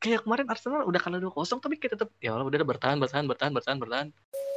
[0.02, 3.54] kayak kemarin Arsenal udah kalah 2-0 tapi kita tetap ya Allah udah bertahan bertahan bertahan
[3.54, 4.08] bertahan bertahan.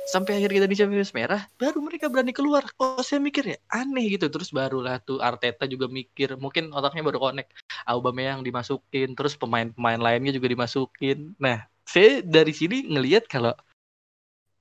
[0.10, 2.66] Sampai akhir kita di Champions merah baru mereka berani keluar.
[2.74, 4.26] Kok saya mikir ya aneh gitu.
[4.34, 7.54] Terus barulah tuh Arteta juga mikir mungkin otaknya baru connect.
[7.86, 11.38] Aubameyang dimasukin terus pemain-pemain lainnya juga dimasukin.
[11.38, 13.54] Nah saya dari sini ngelihat kalau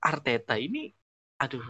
[0.04, 0.92] Arteta ini
[1.40, 1.64] aduh.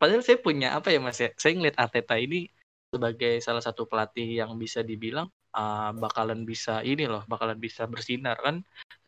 [0.00, 1.30] Padahal saya punya apa ya Mas ya?
[1.36, 2.48] Saya ngelihat Arteta ini
[2.92, 8.36] sebagai salah satu pelatih yang bisa dibilang uh, bakalan bisa ini loh bakalan bisa bersinar
[8.40, 8.60] kan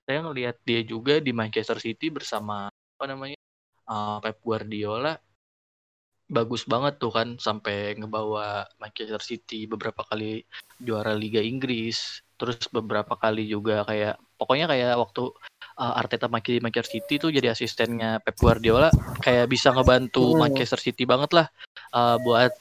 [0.04, 3.38] saya ngelihat dia juga di Manchester City bersama apa namanya
[3.88, 5.16] uh, Pep Guardiola
[6.24, 10.44] bagus banget tuh kan sampai ngebawa Manchester City beberapa kali
[10.80, 15.30] juara Liga Inggris terus beberapa kali juga kayak pokoknya kayak waktu
[15.78, 18.88] uh, Arteta makin di Manchester City tuh jadi asistennya Pep Guardiola
[19.20, 20.48] kayak bisa ngebantu Hmm.
[20.48, 21.46] Manchester City banget lah
[21.92, 22.52] uh, buat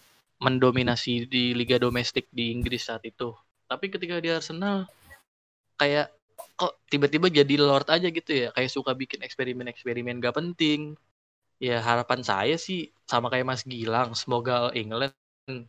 [0.43, 3.31] mendominasi di liga domestik di Inggris saat itu.
[3.73, 4.85] Tapi ketika di Arsenal
[5.81, 6.13] kayak
[6.53, 10.93] kok tiba-tiba jadi Lord aja gitu ya, kayak suka bikin eksperimen-eksperimen gak penting.
[11.57, 15.17] Ya harapan saya sih sama kayak Mas Gilang, semoga All England.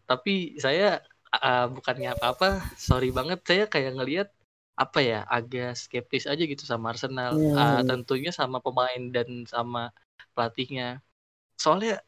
[0.05, 1.01] Tapi saya
[1.33, 4.29] uh, bukannya apa-apa, sorry banget saya kayak ngelihat
[4.75, 7.33] apa ya agak skeptis aja gitu sama Arsenal.
[7.33, 7.57] Hmm.
[7.57, 9.89] Uh, tentunya sama pemain dan sama
[10.37, 11.01] pelatihnya.
[11.57, 12.05] Soalnya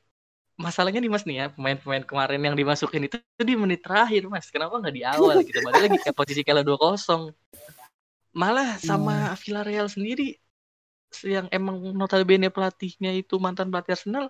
[0.56, 4.48] masalahnya nih mas nih ya pemain-pemain kemarin yang dimasukin itu, itu di menit terakhir mas.
[4.48, 5.60] Kenapa nggak di awal gitu?
[5.60, 7.32] Padahal lagi kayak posisi kalah 2-0
[8.36, 10.36] malah sama Villarreal sendiri
[11.24, 14.28] yang emang notabene pelatihnya itu mantan pelatih Arsenal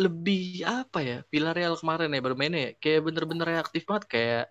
[0.00, 4.44] lebih apa ya Villarreal kemarin ya bermainnya ya kayak bener-bener reaktif banget kayak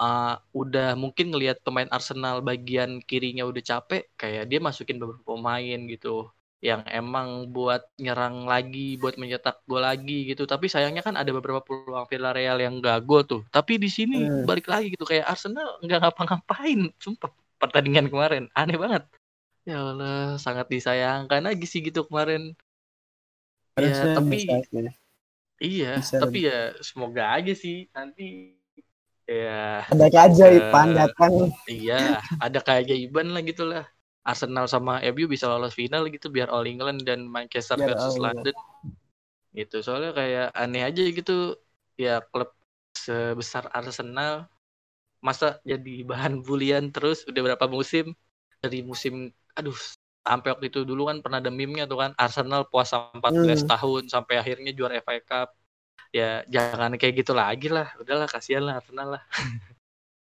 [0.00, 5.80] uh, udah mungkin ngelihat pemain Arsenal bagian kirinya udah capek kayak dia masukin beberapa pemain
[5.84, 6.32] gitu
[6.64, 10.42] yang emang buat nyerang lagi, buat mencetak gol lagi gitu.
[10.48, 13.40] Tapi sayangnya kan ada beberapa peluang Villarreal yang gak gol tuh.
[13.52, 14.46] Tapi di sini Hmm.
[14.48, 17.30] balik lagi gitu kayak Arsenal nggak ngapa-ngapain, sumpah
[17.60, 19.02] pertandingan kemarin aneh banget.
[19.68, 22.54] Ya Allah, sangat disayangkan lagi sih gitu kemarin.
[23.76, 24.54] Harusnya Ya, tapi bisa
[25.64, 26.54] iya, Bisa tapi ya
[26.88, 28.22] semoga aja sih nanti
[29.28, 31.32] ya Ada keajaiban Eh, datang.
[31.72, 31.94] iya
[32.44, 32.58] ada
[33.34, 33.84] lah gitu lah.
[34.30, 38.20] Arsenal sama MU bisa lolos final gitu biar All England dan Manchester Biar versus All
[38.24, 38.56] London
[39.58, 41.32] gitu soalnya kayak aneh aja gitu
[42.04, 42.48] ya klub
[43.04, 44.32] sebesar Arsenal
[45.24, 48.04] masa jadi bahan bulian terus udah berapa musim
[48.62, 49.14] dari musim
[49.58, 49.76] aduh
[50.28, 53.70] sampai waktu itu dulu kan pernah ada meme-nya tuh kan Arsenal puasa 14 Hmm.
[53.70, 55.48] tahun sampai akhirnya juara FA Cup
[56.14, 59.22] ya jangan kayak gitu lagi lah udahlah kasihan lah Arsenal lah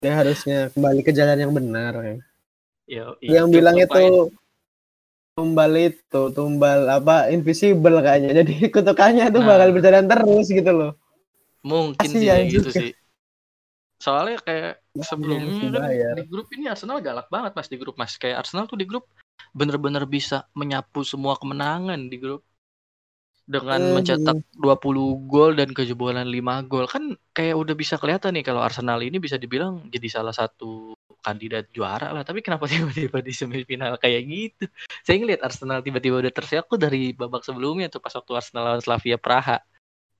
[0.01, 1.93] Dia harusnya kembali ke jalan yang benar.
[2.09, 2.15] ya.
[2.91, 4.11] Ya, Yang bilang itu ya.
[5.31, 8.35] tumbal itu, tumbal apa invisible kayaknya.
[8.43, 9.47] Jadi kutukannya itu Nah.
[9.47, 10.91] bakal berjalan terus gitu loh.
[11.63, 12.71] Mungkin sih gitu juga.
[12.75, 12.91] sih.
[14.01, 16.13] Soalnya kayak Makanya sebelumnya kan dibayar.
[16.17, 18.17] di grup ini Arsenal galak banget mas di grup mas.
[18.17, 19.05] Kayak Arsenal tuh di grup
[19.53, 22.41] bener-bener bisa menyapu semua kemenangan di grup
[23.45, 23.93] dengan Hmm.
[23.99, 29.01] mencetak 20 gol dan kejebolan 5 gol kan kayak udah bisa kelihatan nih kalau Arsenal
[29.01, 30.95] ini bisa dibilang jadi salah satu
[31.25, 32.23] kandidat juara lah.
[32.27, 34.63] Tapi kenapa tiba-tiba di semifinal kayak gitu?
[35.05, 38.81] Saya ngeliat Arsenal tiba-tiba udah tersiak tuh dari babak sebelumnya tuh pas waktu Arsenal lawan
[38.83, 39.57] Slavia Praha.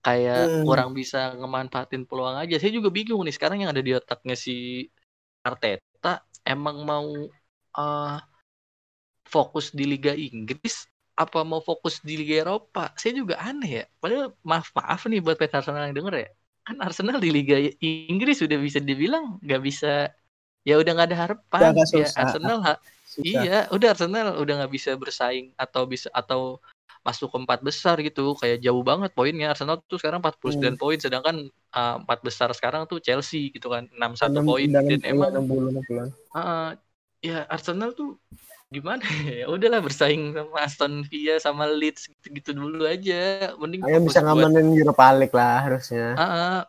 [0.05, 0.63] Kayak Hmm.
[0.65, 2.55] kurang bisa ngemanfaatin peluang aja.
[2.61, 4.87] Saya juga bingung nih sekarang yang ada di otaknya si
[5.45, 7.07] Arteta emang mau
[7.77, 8.17] eh,
[9.25, 10.87] fokus di Liga Inggris
[11.17, 12.89] apa mau fokus di Liga Eropa?
[12.97, 13.85] Saya juga aneh ya.
[14.01, 16.29] Padahal maaf maaf nih buat fans Arsenal yang denger ya.
[16.65, 20.09] Kan Arsenal di Liga Inggris sudah bisa dibilang nggak bisa
[20.61, 22.07] ya udah nggak ada harapan Udah ya.
[22.15, 23.23] Arsenal ha- Susah.
[23.25, 26.61] iya udah Arsenal udah nggak bisa bersaing atau bisa atau
[27.01, 30.77] masuk ke empat besar gitu kayak jauh banget poinnya Arsenal tuh sekarang 49 Hmm.
[30.77, 31.35] poin sedangkan
[31.73, 35.81] uh, empat besar sekarang tuh Chelsea gitu kan 61 Enam- poin dan iya, emang 60,
[35.81, 36.37] 60.
[36.37, 36.69] uh,
[37.19, 38.21] ya Arsenal tuh
[38.69, 44.21] gimana ya udahlah bersaing sama Aston Villa sama Leeds gitu-gitu dulu aja mending Ayo bisa
[44.21, 46.15] buat ngamanin Europa League lah harusnya.
[46.15, 46.59] Ah, ah.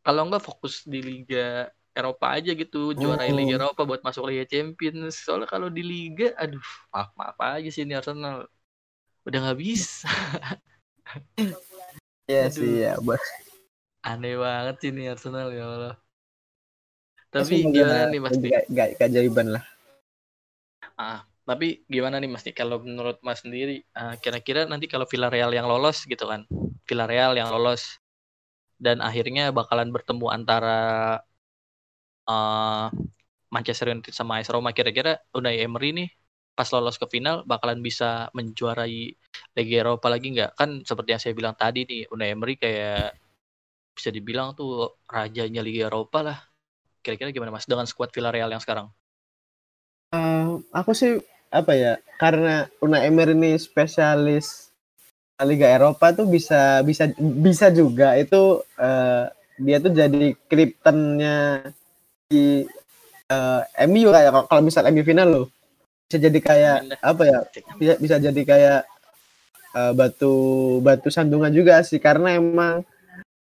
[0.00, 3.40] kalau nggak fokus di Liga Eropa aja gitu juarain Hmm.
[3.40, 6.62] Liga Eropa buat masuk Liga Champions soalnya kalau di Liga aduh
[6.94, 8.46] maaf maaf aja sih ini Arsenal
[9.26, 10.08] udah nggak bisa
[12.30, 12.94] Iya sih ya.
[13.02, 13.18] Buat
[14.06, 15.94] Aneh banget sih ini Arsenal ya Allah.
[17.30, 18.38] Tapi gimana nih Mas?
[18.38, 18.52] Dik?
[18.70, 19.64] Gak, keajaiban lah.
[20.94, 25.50] Ah, tapi gimana nih Mas Dik, kalau menurut Mas sendiri ah, kira-kira nanti kalau Villarreal
[25.50, 26.46] yang lolos gitu kan.
[26.86, 27.98] Villarreal yang lolos
[28.80, 30.78] dan akhirnya bakalan bertemu antara
[32.28, 32.88] eh,
[33.50, 36.08] Manchester United sama AS Roma kira-kira Unai Emery nih
[36.54, 39.16] pas lolos ke final bakalan bisa menjuarai
[39.56, 40.60] Liga Eropa lagi nggak?
[40.60, 43.16] Kan seperti yang saya bilang tadi nih Unai Emery kayak
[43.96, 46.38] bisa dibilang tuh rajanya Liga Eropa lah.
[47.00, 48.92] Kira-kira gimana Mas dengan skuad Villarreal yang sekarang?
[50.12, 51.16] Eh, aku sih
[51.48, 51.96] apa ya?
[52.20, 54.70] Karena Unai Emery ini spesialis
[55.40, 61.72] Liga Eropa tuh bisa bisa bisa juga itu eh, dia tuh jadi kryptonnya
[62.30, 62.62] di
[63.26, 65.46] eh, MU kayak kalau- misal MU final loh.
[66.06, 67.38] Bisa jadi kayak apa ya?
[67.76, 68.80] Bisa bisa jadi kayak
[69.74, 70.34] eh, batu
[70.80, 72.86] batu sandungan juga sih karena emang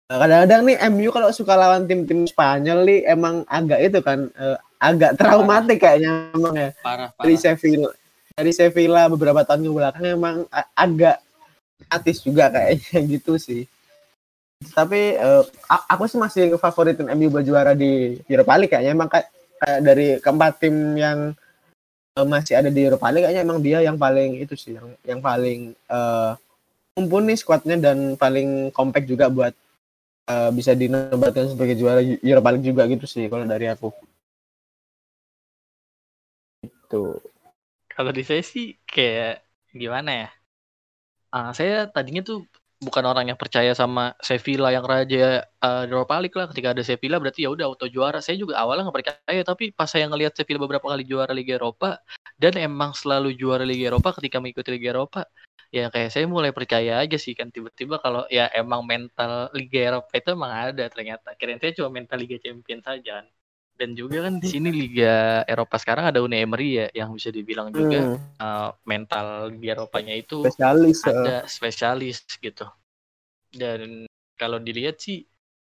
[0.07, 4.57] eh, kadang-kadang nih MU kalau suka lawan tim-tim Spanyol nih emang agak itu kan eh,
[4.79, 6.69] agak traumatik kayaknya emang ya.
[6.79, 7.43] Parah, dari parah.
[7.43, 7.89] Sevilla
[8.37, 10.37] dari Sevilla beberapa tahun ke belakang emang
[10.77, 11.17] agak
[11.89, 13.65] atis juga kayaknya gitu sih
[14.73, 15.01] tapi
[15.69, 18.91] a- aku sih masih ngefavoritin MU juara di Europa League kayaknya.
[18.97, 19.27] Emang kayak,
[19.85, 21.19] dari keempat tim yang
[22.17, 25.21] eh, masih ada di Europa League kayaknya emang dia yang paling itu sih yang yang
[25.21, 26.31] paling eh,
[26.97, 29.53] mumpuni skuadnya dan paling compact juga buat
[30.33, 33.89] eh, bisa dinobatkan sebagai juara Europa League juga gitu sih kalau dari aku.
[36.65, 37.21] Itu
[37.93, 39.31] Kalau di saya sih kayak
[39.81, 40.27] gimana ya?
[41.35, 42.37] Ah, saya tadinya tuh
[42.77, 46.47] bukan orang yang percaya sama Sevilla yang raja eh, Europa League lah.
[46.49, 48.21] Ketika ada Sevilla berarti ya udah auto juara.
[48.21, 51.97] Saya juga awalnya nggak percaya, tapi pas saya ngelihat Sevilla beberapa kali juara Liga Eropa
[52.37, 55.25] dan emang selalu juara Liga Eropa ketika mengikuti Liga Eropa,
[55.73, 60.11] ya kayak saya mulai percaya aja sih kan tiba-tiba kalau ya emang mental Liga Eropa
[60.13, 61.33] itu emang ada ternyata.
[61.35, 63.25] Kirain saya cuma mental Liga Champions saja.
[63.77, 67.69] Dan juga kan di sini Liga Eropa sekarang ada Unai Emery ya yang bisa dibilang
[67.69, 71.13] juga Hmm, uh, mental di Eropanya itu spesialis eh.
[71.13, 72.65] ada spesialis gitu.
[73.53, 75.23] Dan kalau dilihat sih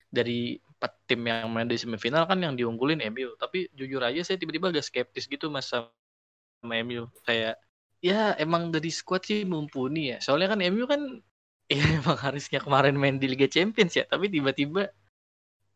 [0.08, 3.36] dari empat tim yang main di semifinal kan yang diunggulin MU.
[3.36, 7.12] Tapi jujur aja saya tiba-tiba agak skeptis gitu mas sama MU.
[7.28, 7.60] Kayak
[8.00, 10.18] ya emang dari squad sih mumpuni ya.
[10.24, 11.20] Soalnya kan MU kan
[11.72, 14.08] ya emang harusnya kemarin main di Liga Champions ya.
[14.08, 14.88] Tapi tiba-tiba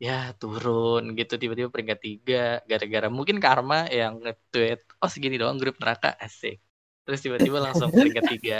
[0.02, 5.78] ya turun gitu tiba-tiba peringkat tiga gara-gara mungkin karma yang nge-tweet oh segini doang grup
[5.78, 6.18] neraka.
[6.18, 6.58] Asik.
[7.06, 8.58] Terus tiba-tiba langsung peringkat tiga.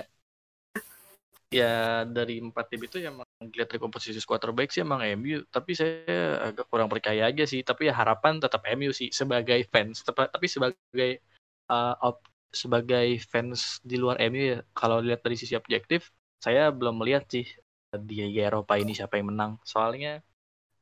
[1.53, 5.45] Ya dari empat tim itu yang emang dilihat dari komposisi skuad terbaik sih emang MU
[5.53, 7.67] tapi saya agak kurang percaya aja sih.
[7.67, 11.21] Tapi ya harapan tetap MU sih sebagai fans tapi sebagai
[11.69, 17.03] uh, op- sebagai fans di luar MU ya kalau lihat dari sisi objektif saya belum
[17.03, 17.45] melihat sih
[17.93, 19.53] di Liga Eropa ini siapa yang menang.
[19.67, 20.23] Soalnya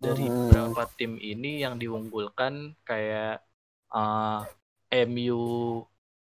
[0.01, 0.49] dari Hmm.
[0.49, 3.45] beberapa tim ini yang diunggulkan kayak
[3.93, 4.49] uh,
[5.07, 5.45] MU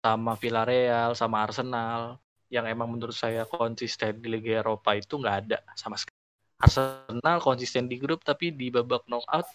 [0.02, 2.18] sama Villarreal sama Arsenal
[2.50, 6.18] yang emang menurut saya konsisten di Liga Eropa itu nggak ada sama sekali.
[6.58, 9.46] Arsenal konsisten di grup tapi di babak knockout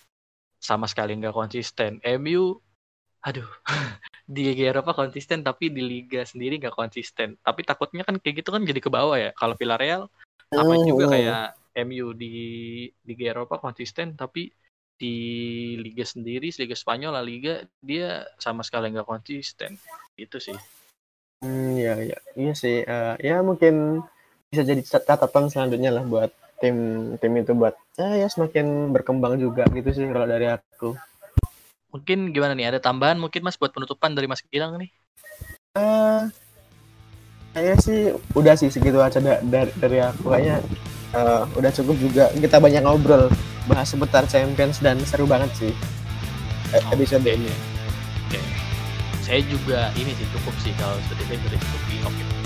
[0.58, 2.00] sama sekali nggak konsisten.
[2.18, 2.58] MU,
[3.22, 3.46] aduh,
[4.34, 7.36] di Liga Eropa konsisten tapi di Liga sendiri nggak konsisten.
[7.44, 9.36] Tapi takutnya kan kayak gitu kan jadi ke bawah ya.
[9.36, 10.08] Kalau Villarreal
[10.48, 11.14] sama juga hmm.
[11.14, 12.34] kayak MU di
[13.06, 14.50] Liga Eropa konsisten tapi
[14.98, 15.16] di
[15.78, 19.78] Liga sendiri, Liga Spanyol, La Liga dia sama sekali nggak konsisten.
[20.18, 20.58] Itu sih.
[21.46, 22.82] Hmm, iya, iya, iya sih.
[22.82, 24.02] eh, ya mungkin
[24.50, 26.76] bisa jadi cat- catatan selanjutnya lah buat tim
[27.22, 30.98] tim itu buat ya, ya semakin berkembang juga gitu sih kalau dari aku.
[31.94, 32.74] Mungkin gimana nih?
[32.74, 34.90] Ada tambahan mungkin Mas buat penutupan dari Mas Gilang nih?
[35.78, 36.22] Eh,
[37.54, 38.00] kayaknya sih
[38.34, 40.58] udah sih segitu aja da- dari, dari aku kayaknya
[41.14, 43.32] eh, udah cukup juga kita banyak ngobrol
[43.68, 45.74] bahas seputar Champions dan seru banget sih
[46.72, 47.52] eh, Oh, episode ini.
[48.28, 48.40] Oke.
[49.24, 51.82] Saya juga ini sih cukup sih kalau sudah saya sudah cukup
[52.12, 52.37] oke.